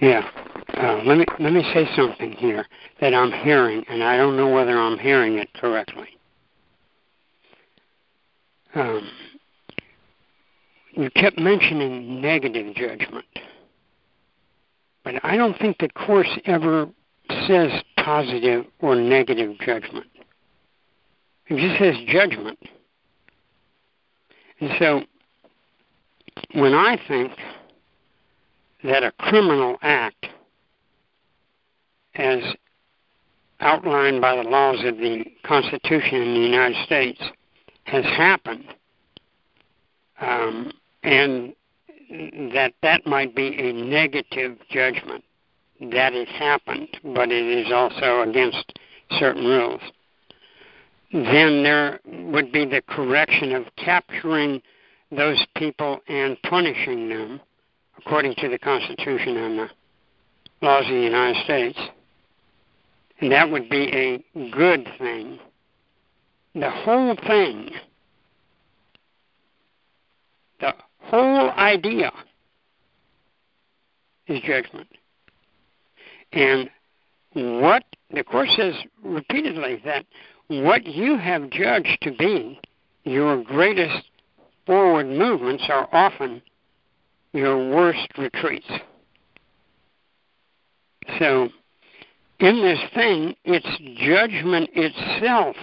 [0.00, 0.28] Yeah.
[0.74, 2.66] Uh, let me let me say something here
[3.00, 6.08] that I'm hearing, and I don't know whether I'm hearing it correctly.
[8.74, 9.10] Um,
[10.92, 13.26] you kept mentioning negative judgment,
[15.04, 16.88] but I don't think the course ever
[17.46, 20.06] says positive or negative judgment.
[21.48, 22.58] It just says judgment.
[24.60, 25.02] And so
[26.52, 27.32] when I think
[28.84, 30.26] that a criminal act,
[32.14, 32.38] as
[33.60, 37.20] outlined by the laws of the Constitution in the United States,
[37.84, 38.64] has happened,
[40.20, 40.72] um,
[41.02, 41.54] and
[42.54, 45.24] that that might be a negative judgment
[45.80, 48.72] that it happened, but it is also against
[49.18, 49.80] certain rules.
[51.12, 54.62] Then there would be the correction of capturing
[55.10, 57.40] those people and punishing them
[58.04, 59.68] according to the Constitution and the
[60.62, 61.78] laws of the United States.
[63.20, 65.38] And that would be a good thing.
[66.54, 67.70] The whole thing,
[70.60, 72.10] the whole idea
[74.26, 74.88] is judgment.
[76.32, 76.70] And
[77.34, 78.74] what the Course says
[79.04, 80.06] repeatedly that
[80.48, 82.60] what you have judged to be
[83.04, 84.06] your greatest
[84.66, 86.42] forward movements are often
[87.32, 88.70] your worst retreats.
[91.18, 91.48] So,
[92.38, 95.56] in this thing, it's judgment itself.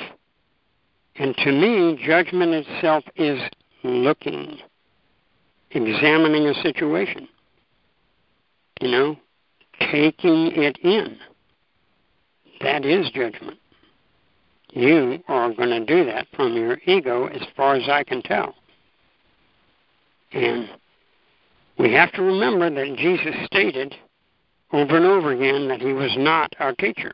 [1.16, 3.40] And to me, judgment itself is
[3.84, 4.60] looking,
[5.72, 7.28] examining a situation.
[8.82, 9.16] You know,
[9.80, 11.18] taking it in.
[12.62, 13.58] That is judgment.
[14.72, 18.54] You are going to do that from your ego, as far as I can tell.
[20.32, 20.70] And
[21.78, 23.96] we have to remember that Jesus stated
[24.72, 27.14] over and over again that he was not our teacher.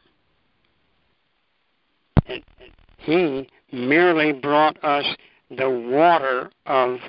[2.97, 5.05] He merely brought us
[5.49, 6.99] the water of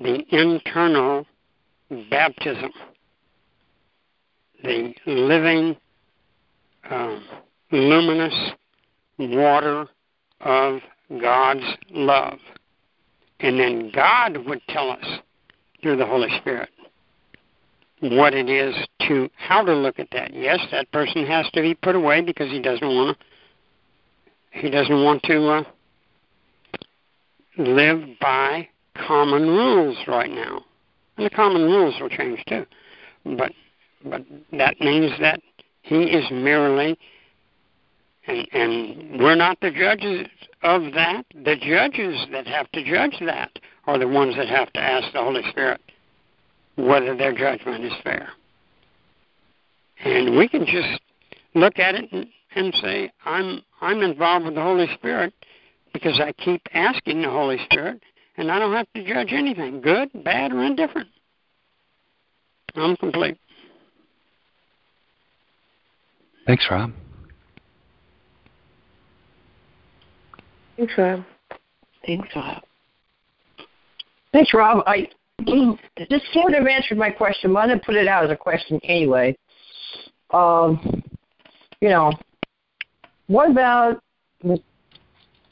[0.00, 1.26] the internal
[2.10, 2.72] baptism,
[4.62, 5.76] the living,
[6.90, 7.18] uh,
[7.70, 8.52] luminous
[9.18, 9.86] water
[10.40, 10.80] of
[11.20, 12.38] God's love.
[13.40, 15.04] And then God would tell us
[15.82, 16.68] through the Holy Spirit
[18.00, 18.74] what it is
[19.06, 20.32] to how to look at that.
[20.34, 23.24] Yes, that person has to be put away because he doesn't want to
[24.52, 25.62] he doesn't want to uh,
[27.56, 28.68] live by
[29.06, 30.64] common rules right now.
[31.16, 32.66] And the common rules will change too.
[33.24, 33.52] But
[34.04, 35.40] but that means that
[35.82, 36.98] he is merely
[38.26, 40.26] and and we're not the judges
[40.62, 41.24] of that.
[41.34, 45.22] The judges that have to judge that are the ones that have to ask the
[45.22, 45.80] Holy Spirit
[46.76, 48.30] whether their judgment is fair.
[50.04, 51.00] And we can just
[51.54, 55.34] look at it and, and say, I'm I'm involved with the Holy Spirit
[55.92, 58.02] because I keep asking the Holy Spirit
[58.36, 61.08] and I don't have to judge anything, good, bad, or indifferent.
[62.74, 63.36] I'm complete.
[66.46, 66.92] Thanks, Rob.
[70.80, 71.24] Thanks, Rob.
[72.06, 72.62] Thanks, Rob.
[74.32, 74.82] Thanks, Rob.
[74.86, 75.08] I
[75.46, 78.80] this sort of answered my question, but I'm gonna put it out as a question
[78.82, 79.36] anyway.
[80.30, 81.02] Um,
[81.82, 82.14] you know,
[83.26, 84.02] what about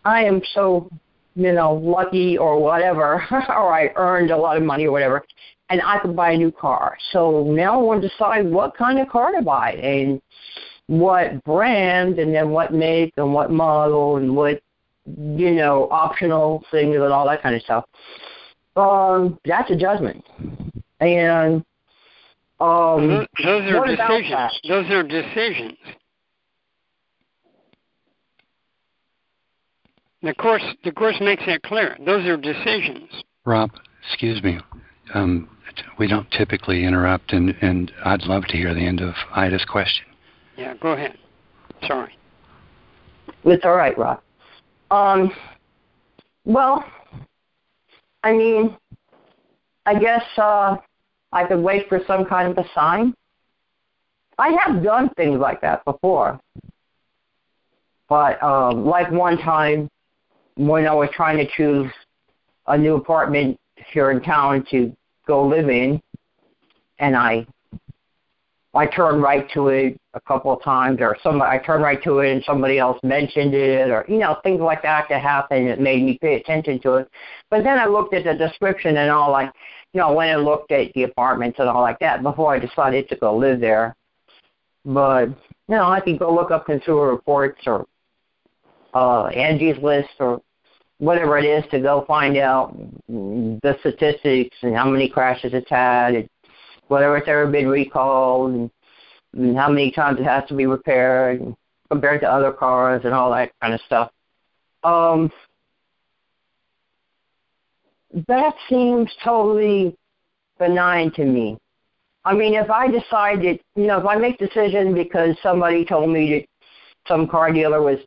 [0.06, 0.88] I am so
[1.34, 5.26] you know lucky or whatever, or I earned a lot of money or whatever,
[5.68, 6.96] and I could buy a new car.
[7.12, 10.22] So now I want to decide what kind of car to buy and
[10.86, 14.62] what brand, and then what make and what model and what
[15.16, 17.84] you know optional things and all that kind of stuff
[18.78, 20.24] um, that's a judgment.
[21.00, 21.64] And
[22.60, 24.60] um, those, those are decisions.
[24.68, 25.76] Those are decisions.
[30.22, 31.96] The course, the course makes that clear.
[32.04, 33.08] Those are decisions.
[33.44, 33.70] Rob,
[34.08, 34.58] excuse me.
[35.14, 35.48] Um,
[35.98, 40.06] we don't typically interrupt, and, and I'd love to hear the end of Ida's question.
[40.56, 41.16] Yeah, go ahead.
[41.86, 42.16] Sorry.
[43.44, 44.20] It's all right, Rob.
[44.90, 45.32] Um,
[46.44, 46.84] well,
[48.22, 48.76] I mean,
[49.86, 50.76] I guess uh,
[51.32, 53.14] I could wait for some kind of a sign.
[54.38, 56.40] I have done things like that before.
[58.08, 59.88] But um, like one time
[60.56, 61.92] when I was trying to choose
[62.66, 63.58] a new apartment
[63.92, 64.94] here in town to
[65.26, 66.00] go live in,
[66.98, 67.46] and I
[68.74, 72.18] I turned right to it a couple of times, or some I turned right to
[72.18, 75.68] it and somebody else mentioned it, or you know things like that that happened.
[75.68, 77.10] It made me pay attention to it.
[77.50, 79.50] But then I looked at the description and all, like
[79.94, 83.08] you know, went and looked at the apartments and all like that before I decided
[83.08, 83.96] to go live there.
[84.84, 85.34] But you
[85.68, 87.86] know, I could go look up consumer reports or
[88.94, 90.42] uh, Angie's List or
[90.98, 92.76] whatever it is to go find out
[93.08, 96.28] the statistics and how many crashes it's had and
[96.88, 98.70] whether it's ever been recalled and,
[99.34, 101.54] and how many times it has to be repaired
[101.90, 104.10] compared to other cars and all that kind of stuff.
[104.84, 105.30] Um,
[108.26, 109.96] that seems totally
[110.58, 111.56] benign to me.
[112.24, 116.30] I mean, if I decided, you know, if I make decision because somebody told me
[116.32, 116.46] that
[117.06, 117.98] some car dealer was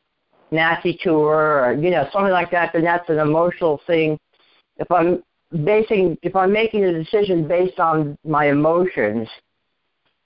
[0.51, 4.19] nasty to her or, you know, something like that, then that's an emotional thing.
[4.77, 5.23] If I'm
[5.63, 9.27] basing if I'm making a decision based on my emotions,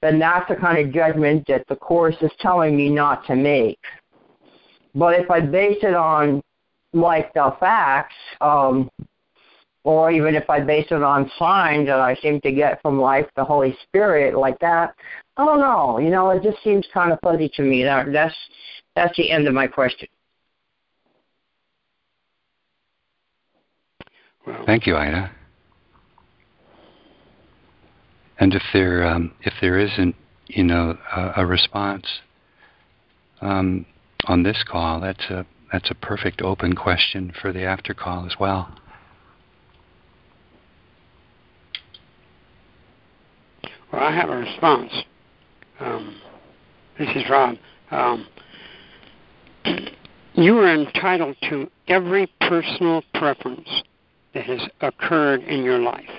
[0.01, 3.79] then that's the kind of judgment that the course is telling me not to make.
[4.93, 6.41] But if I base it on
[6.93, 8.89] like the facts, um,
[9.83, 13.27] or even if I base it on signs that I seem to get from life,
[13.35, 14.95] the Holy Spirit, like that,
[15.37, 15.99] I don't know.
[15.99, 17.83] You know, it just seems kind of fuzzy to me.
[17.83, 18.35] That, that's
[18.95, 20.07] that's the end of my question.
[24.65, 25.31] Thank you, Ida.
[28.39, 30.15] And if there um, if there isn't,
[30.47, 32.05] you know, a, a response
[33.41, 33.85] um,
[34.25, 38.33] on this call, that's a that's a perfect open question for the after call as
[38.39, 38.69] well.
[43.91, 44.91] Well, I have a response.
[45.79, 46.21] Um,
[46.99, 47.55] this is Rob.
[47.91, 48.27] Um,
[50.33, 53.69] you are entitled to every personal preference
[54.35, 56.09] that has occurred in your life.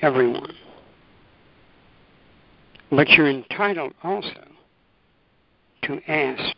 [0.00, 0.54] Everyone.
[2.90, 4.46] But you're entitled also
[5.82, 6.56] to ask,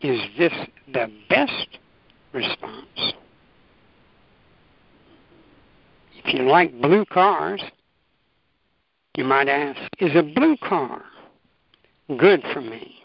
[0.00, 0.52] is this
[0.92, 1.78] the best
[2.32, 3.14] response?
[6.24, 7.62] If you like blue cars,
[9.16, 11.02] you might ask, is a blue car
[12.16, 12.96] good for me?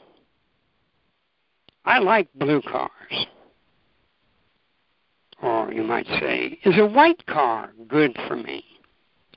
[1.84, 3.26] I like blue cars.
[5.42, 8.64] Or you might say, is a white car good for me?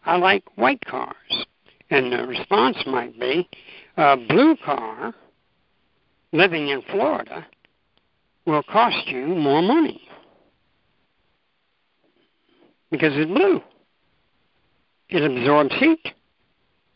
[0.05, 1.47] I like white cars.
[1.91, 3.49] And the response might be,
[3.97, 5.15] a blue car
[6.33, 7.47] living in Florida
[8.47, 10.09] will cost you more money
[12.91, 13.63] because it's blue.
[15.09, 16.15] It absorbs heat.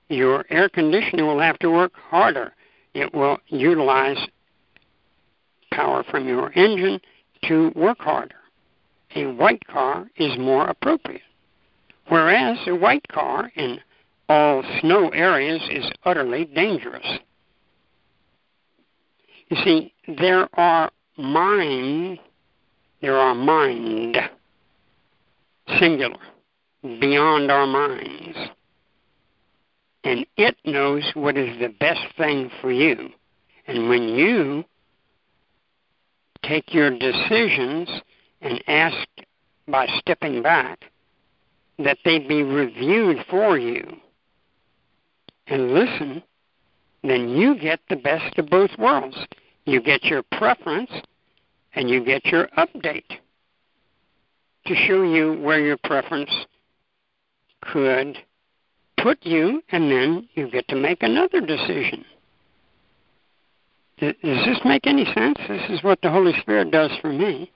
[0.08, 2.52] Your air conditioner will have to work harder.
[2.94, 4.18] It will utilize
[5.72, 7.00] power from your engine
[7.44, 8.36] to work harder.
[9.14, 11.22] A white car is more appropriate.
[12.08, 13.80] Whereas a white car in
[14.28, 17.06] all snow areas is utterly dangerous.
[19.48, 22.18] You see, there are mind,
[23.02, 24.16] there are mind,
[25.78, 26.16] singular,
[26.82, 28.38] beyond our minds.
[30.04, 33.10] And it knows what is the best thing for you.
[33.66, 34.64] And when you
[36.42, 37.88] take your decisions
[38.42, 39.08] and ask
[39.66, 40.84] by stepping back
[41.78, 43.96] that they be reviewed for you
[45.46, 46.22] and listen,
[47.02, 49.16] then you get the best of both worlds.
[49.64, 50.90] You get your preference
[51.74, 53.18] and you get your update
[54.66, 56.30] to show you where your preference
[57.60, 58.18] could
[58.98, 62.04] put you, and then you get to make another decision.
[63.98, 65.38] Does this make any sense?
[65.48, 67.50] This is what the Holy Spirit does for me.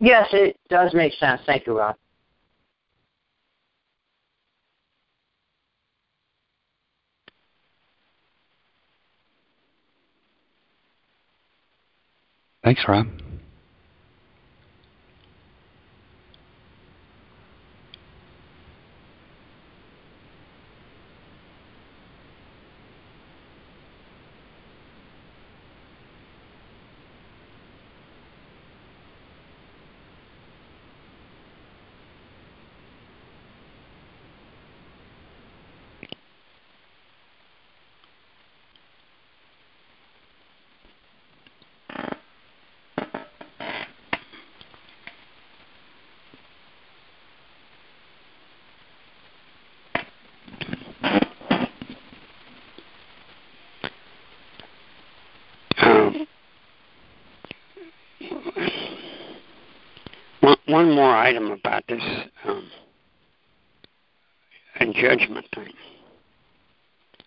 [0.00, 1.40] Yes, it does make sense.
[1.46, 1.96] Thank you, Rob.
[12.62, 13.06] Thanks, Rob.
[60.74, 62.02] One more item about this
[62.48, 62.68] um,
[64.80, 65.72] and judgment thing,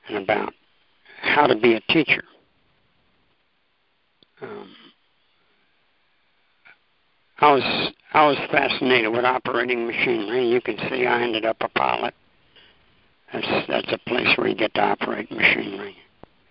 [0.09, 0.53] and about
[1.21, 2.23] how to be a teacher.
[4.41, 4.69] Um,
[7.39, 10.49] I was I was fascinated with operating machinery.
[10.49, 12.13] You can see I ended up a pilot.
[13.31, 15.95] That's that's a place where you get to operate machinery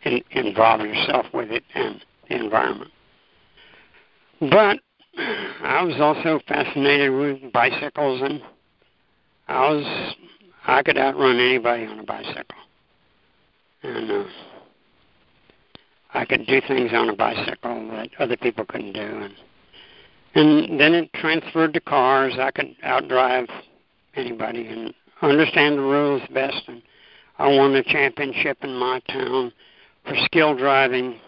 [0.05, 2.90] and involve yourself with it and the environment.
[4.40, 4.78] But
[5.19, 8.43] I was also fascinated with bicycles, and
[9.49, 10.14] I was
[10.67, 12.59] I could outrun anybody on a bicycle,
[13.83, 14.25] and uh,
[16.12, 19.35] I could do things on a bicycle that other people couldn't do, and
[20.35, 22.35] and then it transferred to cars.
[22.39, 23.49] I could outdrive
[24.14, 24.93] anybody and
[25.23, 26.83] understand the rules best, and
[27.39, 29.53] I won a championship in my town
[30.05, 31.19] for skill driving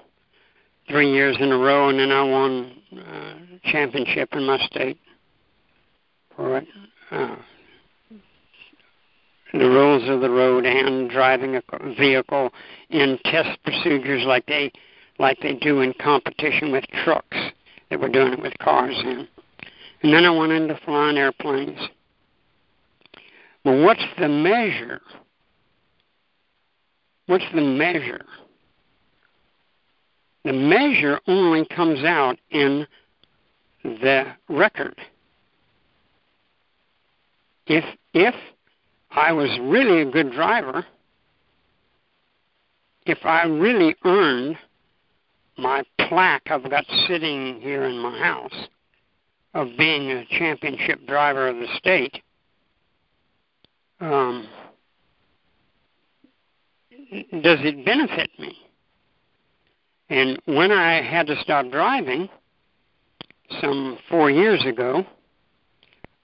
[0.89, 3.35] three years in a row, and then I won uh,
[3.65, 4.99] championship in my state
[6.35, 6.67] for it.
[7.11, 7.37] Uh,
[9.53, 11.63] the rules of the road and driving a
[11.99, 12.53] vehicle
[12.91, 14.71] in test procedures like they
[15.19, 17.37] like they do in competition with trucks.
[17.91, 19.27] They were doing it with cars in.
[20.03, 21.81] And then I went into flying airplanes.
[23.65, 25.01] Well, what's the measure?
[27.27, 28.25] What's the measure?
[30.49, 32.87] The measure only comes out in
[33.85, 34.99] the record.
[37.67, 37.85] If
[38.15, 38.35] if
[39.11, 40.87] I was really a good driver,
[43.05, 44.57] if I really earned
[45.59, 48.69] my plaque I've got sitting here in my house
[49.53, 52.23] of being a championship driver of the state,
[54.01, 54.49] um,
[57.43, 58.57] does it benefit me?
[60.11, 62.29] And when I had to stop driving,
[63.61, 65.05] some four years ago,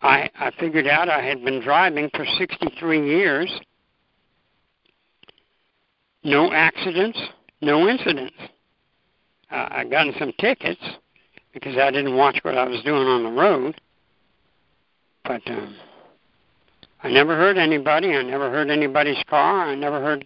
[0.02, 3.50] I, I figured out I had been driving for 63 years.
[6.22, 7.18] No accidents,
[7.60, 8.34] no incidents.
[9.50, 10.82] Uh, I got some tickets
[11.52, 13.80] because I didn't watch what I was doing on the road.
[15.24, 15.76] But um,
[17.02, 18.12] I never hurt anybody.
[18.12, 19.68] I never hurt anybody's car.
[19.68, 20.24] I never hurt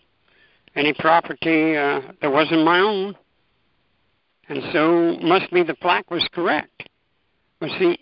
[0.74, 3.16] any property uh, that wasn't my own.
[4.48, 6.88] And so must be the plaque was correct.
[7.60, 7.98] But see,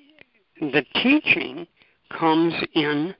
[0.61, 1.67] the teaching
[2.17, 3.15] comes in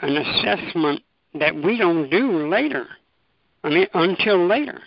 [0.00, 1.02] an assessment
[1.34, 2.86] that we don't do later.
[3.62, 4.80] I mean, until later.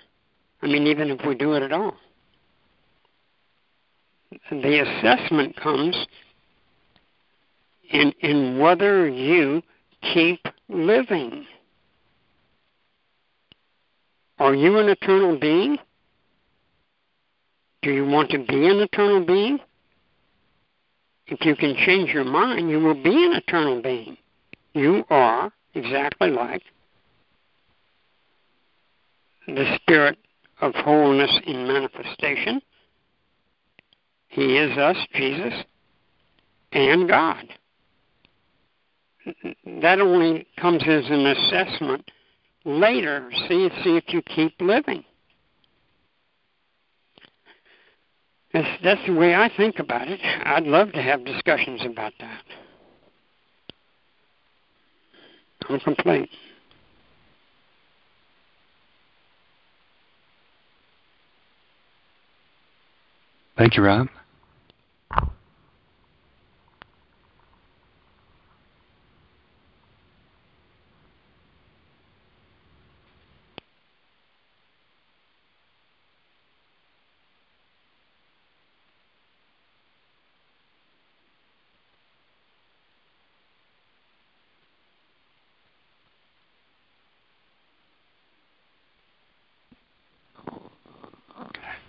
[0.62, 1.96] I mean, even if we do it at all.
[4.50, 6.08] The assessment comes
[7.90, 9.62] in, in whether you
[10.14, 11.46] keep living.
[14.40, 15.78] Are you an eternal being?
[17.84, 19.60] Do you want to be an eternal being?
[21.28, 24.18] If you can change your mind, you will be an eternal being.
[24.74, 26.64] You are exactly like
[29.48, 30.18] the Spirit
[30.62, 32.62] of wholeness in manifestation.
[34.30, 35.54] He is us, Jesus,
[36.72, 37.46] and God.
[39.82, 42.10] That only comes as an assessment
[42.64, 43.30] later.
[43.48, 45.04] See, see if you keep living.
[48.54, 50.20] That's, that's the way I think about it.
[50.24, 52.44] I'd love to have discussions about that.
[55.70, 56.30] I'm complete.
[63.58, 64.08] Thank you, Rob.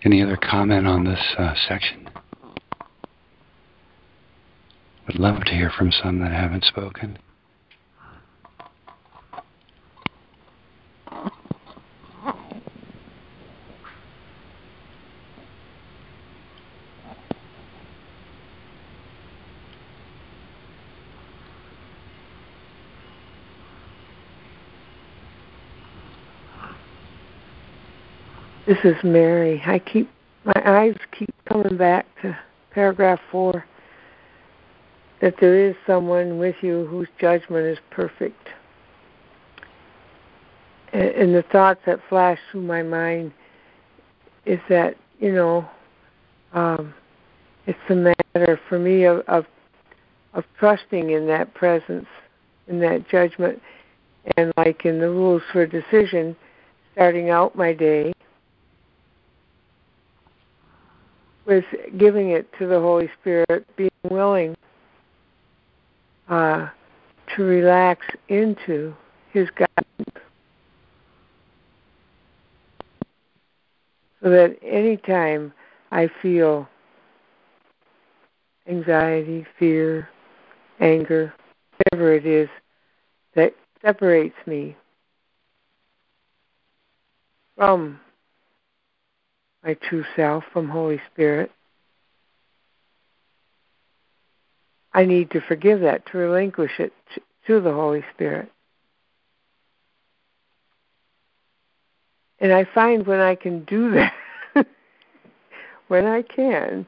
[0.05, 2.11] Any other comment on this uh, section?
[5.07, 7.19] Would love to hear from some that haven't spoken.
[28.67, 29.63] This is Mary.
[29.67, 30.11] I keep
[30.45, 32.37] my eyes keep coming back to
[32.71, 33.63] paragraph four.
[35.21, 38.49] That there is someone with you whose judgment is perfect.
[40.95, 43.33] And, and the thoughts that flash through my mind
[44.47, 45.69] is that you know,
[46.55, 46.95] um,
[47.67, 49.45] it's a matter for me of, of
[50.33, 52.07] of trusting in that presence,
[52.67, 53.61] in that judgment,
[54.39, 56.35] and like in the rules for decision,
[56.95, 58.14] starting out my day
[61.47, 61.65] with
[61.99, 64.57] giving it to the Holy Spirit, being willing
[66.29, 66.69] uh,
[67.37, 68.95] to relax into
[69.33, 70.25] His guidance.
[74.23, 75.53] So that anytime
[75.93, 76.67] I feel
[78.67, 80.09] anxiety, fear,
[80.81, 81.35] anger,
[81.77, 82.49] whatever it is
[83.35, 84.77] that separates me
[87.57, 88.01] from
[89.65, 91.51] my true self, from Holy Spirit.
[94.93, 96.93] I need to forgive that, to relinquish it
[97.47, 98.51] to the Holy Spirit.
[102.39, 103.91] And I find when I can do
[104.55, 104.67] that,
[105.89, 106.87] when I can,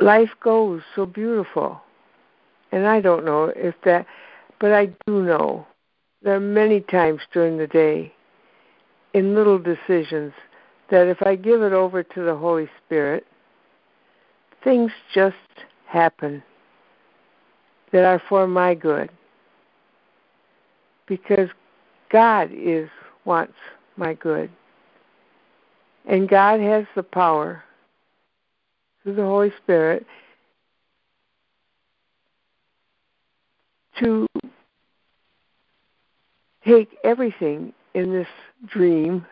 [0.00, 1.80] life goes so beautiful.
[2.70, 4.06] And I don't know if that,
[4.60, 5.66] but I do know
[6.22, 8.12] there are many times during the day
[9.14, 10.32] in little decisions
[10.90, 13.26] that if I give it over to the Holy Spirit,
[14.64, 15.36] things just
[15.86, 16.42] happen
[17.92, 19.10] that are for my good.
[21.06, 21.48] Because
[22.10, 22.88] God is
[23.24, 23.54] wants
[23.96, 24.50] my good.
[26.06, 27.62] And God has the power
[29.02, 30.06] through the Holy Spirit
[34.00, 34.26] to
[36.66, 38.28] take everything in this
[38.66, 39.26] dream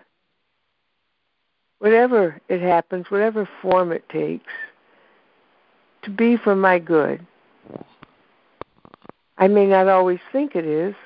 [1.87, 4.53] whatever it happens, whatever form it takes,
[6.03, 7.24] to be for my good.
[9.39, 10.97] I may not always think it is,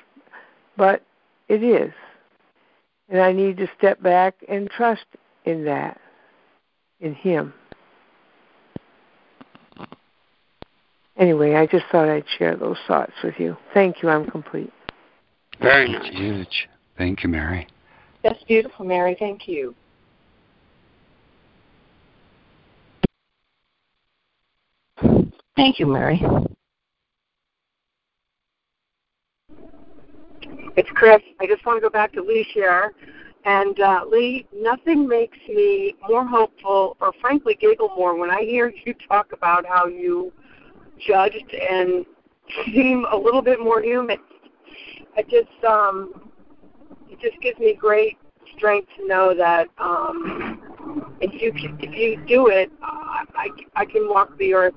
[0.77, 1.03] but
[1.49, 1.93] it is.
[3.09, 5.05] And I need to step back and trust
[5.45, 6.01] in that,
[6.99, 7.53] in Him.
[11.15, 13.55] Anyway, I just thought I'd share those thoughts with you.
[13.75, 14.09] Thank you.
[14.09, 14.73] I'm complete.
[15.61, 16.11] Very nice.
[16.11, 16.67] Huge.
[16.97, 17.67] Thank you, Mary.
[18.23, 19.15] That's beautiful, Mary.
[19.19, 19.75] Thank you.
[25.55, 26.21] Thank you, Mary.
[30.77, 31.21] It's Chris.
[31.39, 32.93] I just want to go back to Lee's share.
[33.45, 38.71] And uh, Lee, nothing makes me more hopeful or frankly giggle more when I hear
[38.85, 40.31] you talk about how you
[41.07, 42.05] judged and
[42.65, 44.17] seem a little bit more human.
[45.17, 46.31] It just um
[47.09, 48.17] it just gives me great
[48.55, 50.61] strength to know that um
[51.19, 54.73] if you if you do it, I, I I can walk the earth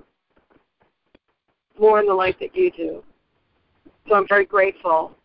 [1.78, 3.02] more in the light that you do.
[4.08, 5.16] So I'm very grateful.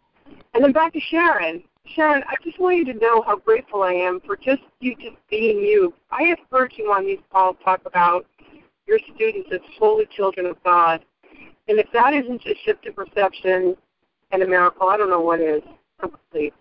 [0.53, 1.63] And then back to Sharon.
[1.95, 5.17] Sharon, I just want you to know how grateful I am for just you just
[5.29, 5.93] being you.
[6.11, 8.25] I have heard you on these calls talk about
[8.87, 11.03] your students as holy children of God.
[11.67, 13.75] And if that isn't a shift in perception
[14.31, 15.61] and a miracle, I don't know what is.
[15.99, 16.53] Complete.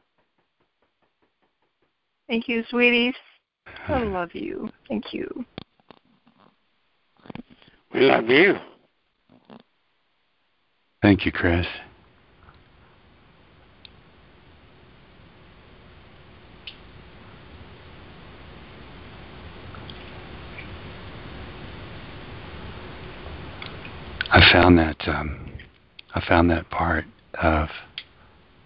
[2.26, 3.14] Thank you, sweeties.
[3.88, 4.68] I love you.
[4.88, 5.44] Thank you.
[7.94, 8.54] We love you.
[11.00, 11.66] Thank you, Chris.
[24.30, 25.52] I found that um,
[26.14, 27.04] I found that part
[27.40, 27.68] of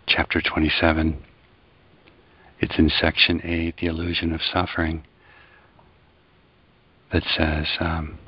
[0.06, 1.22] chapter 27.
[2.60, 5.04] It's in section 8, the illusion of suffering,
[7.12, 8.18] that says, um,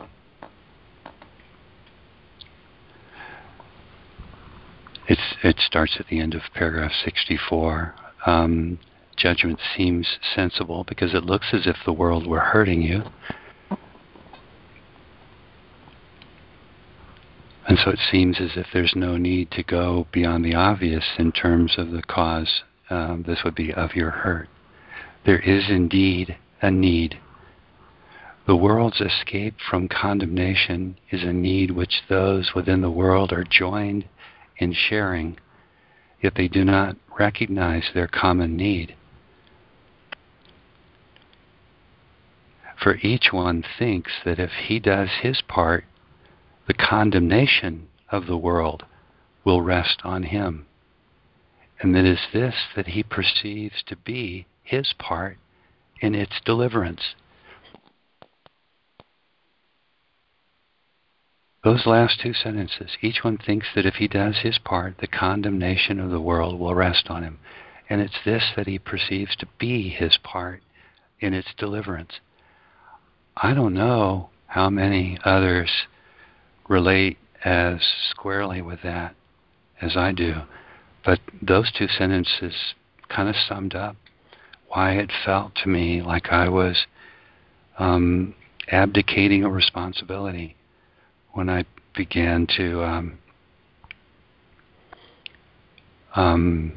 [5.09, 7.95] it's, it starts at the end of paragraph 64.
[8.27, 8.79] Um,
[9.17, 13.03] judgment seems sensible because it looks as if the world were hurting you.
[17.67, 21.33] And so it seems as if there's no need to go beyond the obvious in
[21.33, 22.63] terms of the cause.
[22.91, 24.49] Um, this would be of your hurt.
[25.25, 27.19] There is indeed a need.
[28.47, 34.05] The world's escape from condemnation is a need which those within the world are joined
[34.59, 35.39] in sharing,
[36.23, 38.95] yet they do not recognize their common need.
[42.83, 45.85] For each one thinks that if he does his part,
[46.67, 48.85] the condemnation of the world
[49.45, 50.67] will rest on him.
[51.81, 55.39] And it is this that he perceives to be his part
[56.01, 57.15] in its deliverance.
[61.65, 65.99] Those last two sentences, each one thinks that if he does his part, the condemnation
[65.99, 67.39] of the world will rest on him.
[67.89, 70.63] And it's this that he perceives to be his part
[71.21, 72.21] in its deliverance.
[73.35, 75.71] I don't know how many others
[76.69, 79.15] relate as squarely with that
[79.81, 80.43] as I do.
[81.03, 82.75] But those two sentences
[83.09, 83.97] kind of summed up
[84.69, 86.87] why it felt to me like I was
[87.79, 88.35] um,
[88.71, 90.57] abdicating a responsibility
[91.35, 91.65] when I
[91.95, 93.19] began to um,
[96.15, 96.73] um,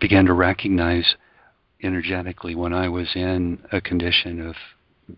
[0.00, 1.14] began to recognize
[1.82, 4.56] energetically when I was in a condition of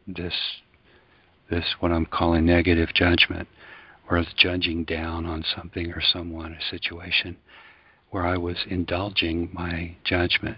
[0.07, 0.35] this
[1.51, 3.49] this what I'm calling negative judgment
[4.11, 7.37] or judging down on something or someone, a situation,
[8.11, 10.57] where I was indulging my judgment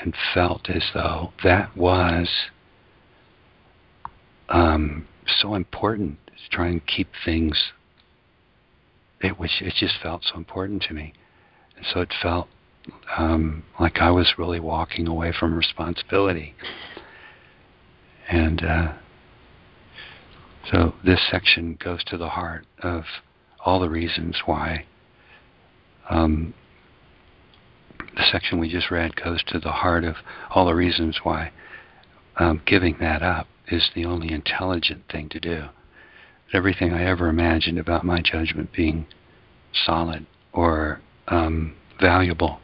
[0.00, 2.28] and felt as though that was
[4.48, 7.72] um, so important to try and keep things.
[9.20, 11.14] It was it just felt so important to me,
[11.76, 12.48] and so it felt
[13.16, 16.54] um, like I was really walking away from responsibility.
[18.28, 18.92] And uh,
[20.70, 23.04] so this section goes to the heart of
[23.64, 24.84] all the reasons why.
[26.10, 26.54] Um,
[27.98, 30.16] the section we just read goes to the heart of
[30.50, 31.50] all the reasons why
[32.36, 35.64] um, giving that up is the only intelligent thing to do.
[36.52, 39.06] Everything I ever imagined about my judgment being
[39.72, 42.60] solid or um, valuable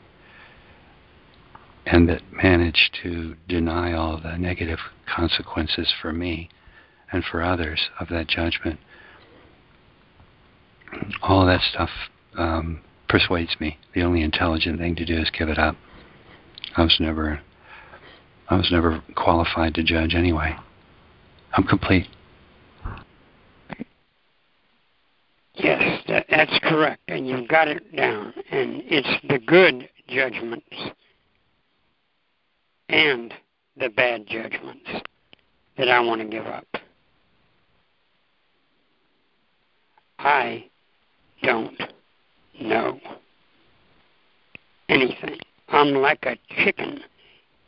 [1.87, 4.79] and that managed to deny all the negative
[5.13, 6.49] consequences for me
[7.11, 8.79] and for others of that judgment.
[11.23, 11.91] All that stuff
[12.37, 13.79] um, persuades me.
[13.95, 15.77] The only intelligent thing to do is give it up.
[16.77, 17.41] I was never,
[18.49, 20.57] I was never qualified to judge anyway.
[21.53, 22.07] I'm complete.
[25.55, 28.33] Yes, that, that's correct, and you've got it down.
[28.51, 30.65] And it's the good judgments
[32.89, 33.35] and
[33.77, 34.89] the bad judgments
[35.77, 36.67] that I want to give up.
[40.19, 40.67] I
[41.43, 41.81] don't
[42.61, 43.01] know
[44.89, 45.39] anything.
[45.69, 47.01] I'm like a chicken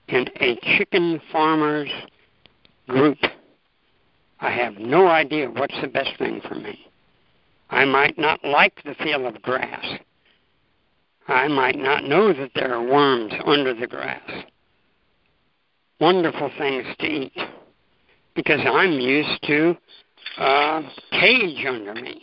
[0.09, 1.91] in a chicken farmer's
[2.89, 3.19] group.
[4.43, 6.87] I have no idea what's the best thing for me.
[7.71, 9.99] I might not like the feel of grass,
[11.29, 14.29] I might not know that there are worms under the grass.
[16.01, 17.39] Wonderful things to eat
[18.35, 19.77] because I'm used to
[20.39, 20.83] a
[21.13, 22.21] cage under me.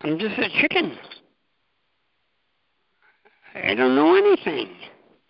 [0.00, 0.96] I'm just a chicken.
[3.54, 4.74] I don't know anything.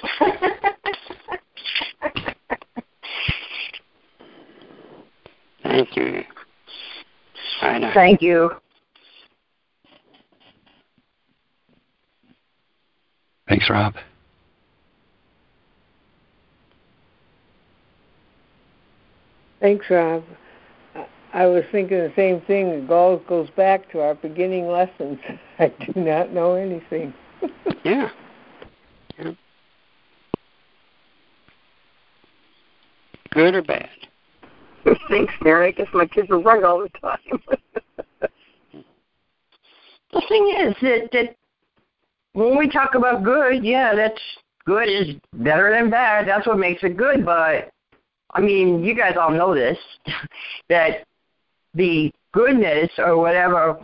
[5.72, 6.22] Thank you.
[7.62, 7.92] Ida.
[7.94, 8.50] Thank you.
[13.48, 13.94] Thanks, Rob.
[19.60, 20.24] Thanks, Rob.
[21.32, 22.66] I was thinking the same thing.
[22.66, 25.18] It all goes back to our beginning lessons.
[25.58, 27.14] I do not know anything.
[27.82, 28.10] yeah.
[29.18, 29.32] yeah.
[33.30, 33.88] Good or bad?
[35.08, 35.68] Thanks, Mary.
[35.68, 37.18] I guess my kids are right all the time.
[40.12, 41.36] the thing is that, that
[42.32, 44.20] when we talk about good, yeah, that's
[44.64, 46.26] good is better than bad.
[46.26, 47.24] That's what makes it good.
[47.24, 47.70] But
[48.32, 49.78] I mean, you guys all know this
[50.68, 51.04] that
[51.74, 53.78] the goodness or whatever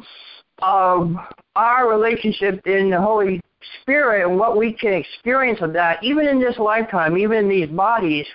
[0.60, 1.14] of
[1.54, 3.40] our relationship in the Holy
[3.82, 7.68] Spirit and what we can experience of that, even in this lifetime, even in these
[7.68, 8.26] bodies,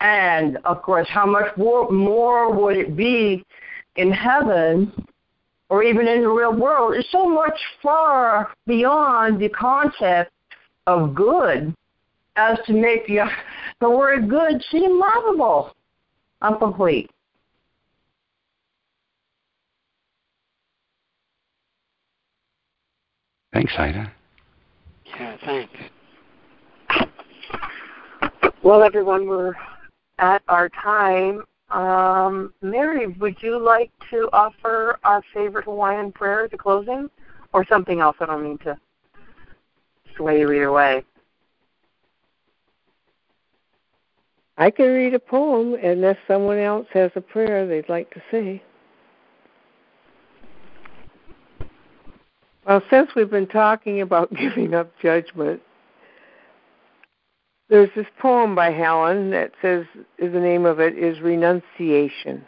[0.00, 3.44] and of course, how much more, more would it be
[3.96, 4.92] in heaven
[5.70, 10.30] or even in the real world is so much far beyond the concept
[10.86, 11.74] of good
[12.36, 13.28] as to make the,
[13.80, 15.74] the word good seem lovable.
[16.40, 17.10] I'm complete.
[23.52, 24.12] Thanks, Ida.
[25.18, 25.72] Yeah, thanks.
[28.62, 29.54] Well, everyone, we're
[30.18, 31.42] at our time.
[31.70, 37.10] Um, Mary, would you like to offer our favorite Hawaiian prayer at the closing,
[37.52, 38.16] or something else?
[38.20, 38.78] I don't mean to
[40.16, 41.04] sway you either way.
[44.56, 48.62] I can read a poem unless someone else has a prayer they'd like to say.
[52.66, 55.62] Well, since we've been talking about giving up judgment,
[57.68, 59.84] there's this poem by Helen that says
[60.18, 62.44] the name of it is Renunciation.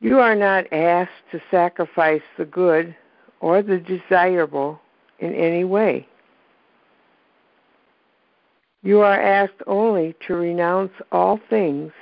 [0.00, 2.94] You are not asked to sacrifice the good
[3.40, 4.80] or the desirable
[5.18, 6.06] in any way.
[8.82, 11.92] You are asked only to renounce all things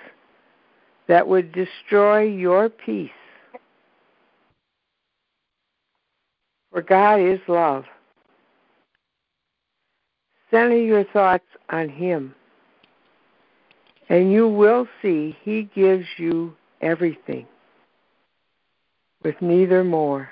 [1.09, 3.11] that would destroy your peace.
[6.71, 7.85] For God is love.
[10.57, 12.35] Center your thoughts on Him,
[14.09, 17.47] and you will see He gives you everything,
[19.23, 20.31] with neither more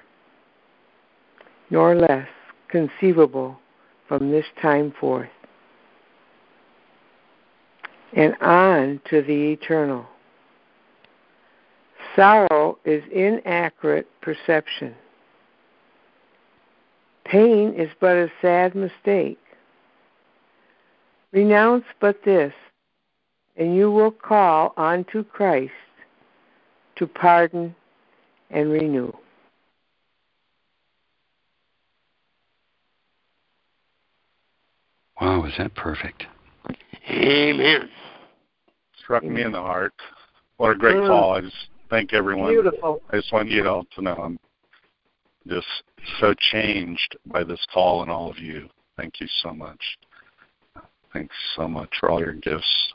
[1.68, 2.26] nor less
[2.68, 3.58] conceivable
[4.08, 5.28] from this time forth,
[8.16, 10.06] and on to the eternal.
[12.16, 14.94] Sorrow is inaccurate perception.
[17.26, 19.38] Pain is but a sad mistake.
[21.34, 22.52] Renounce but this,
[23.56, 25.72] and you will call unto Christ
[26.94, 27.74] to pardon
[28.50, 29.12] and renew.
[35.20, 36.22] Wow, was that perfect?
[37.10, 37.90] Amen.
[39.02, 39.92] Struck me in the heart.
[40.58, 41.08] What a great Mm.
[41.08, 41.34] call.
[41.34, 42.52] I just thank everyone.
[42.52, 43.02] Beautiful.
[43.10, 44.38] I just want you all to know I'm
[45.48, 45.82] just
[46.20, 48.70] so changed by this call and all of you.
[48.96, 49.98] Thank you so much.
[51.14, 52.92] Thanks so much for all your gifts.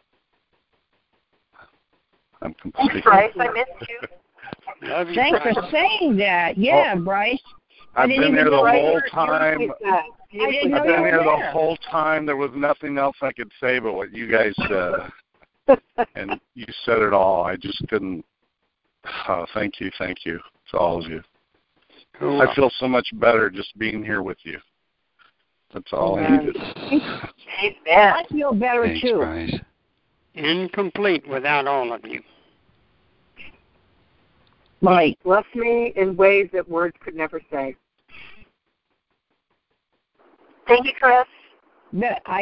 [2.41, 3.01] I'm completely.
[3.03, 3.49] Thanks, Bryce.
[3.49, 4.87] I missed you.
[4.89, 5.55] Love you, Thanks Bryce.
[5.55, 6.57] for saying that.
[6.57, 7.41] Yeah, Bryce.
[7.95, 9.29] I I've didn't been even here the know you whole were- time.
[9.41, 12.25] I didn't know I've you been were here the whole time.
[12.25, 15.77] There was nothing else I could say but what you guys said.
[16.15, 17.43] and you said it all.
[17.43, 18.23] I just couldn't.
[19.27, 20.39] Oh, thank you, thank you
[20.71, 21.21] to all of you.
[22.19, 22.41] Cool.
[22.41, 24.59] I feel so much better just being here with you.
[25.73, 26.45] That's all I Amen.
[26.45, 26.61] needed.
[27.63, 28.13] Amen.
[28.13, 29.17] I feel better Thanks, too.
[29.17, 29.59] Bryce.
[30.35, 32.21] Incomplete without all of you.
[34.81, 35.17] Mike.
[35.23, 37.75] Bless me in ways that words could never say.
[40.67, 41.25] Thank you, Chris.
[41.91, 42.37] But I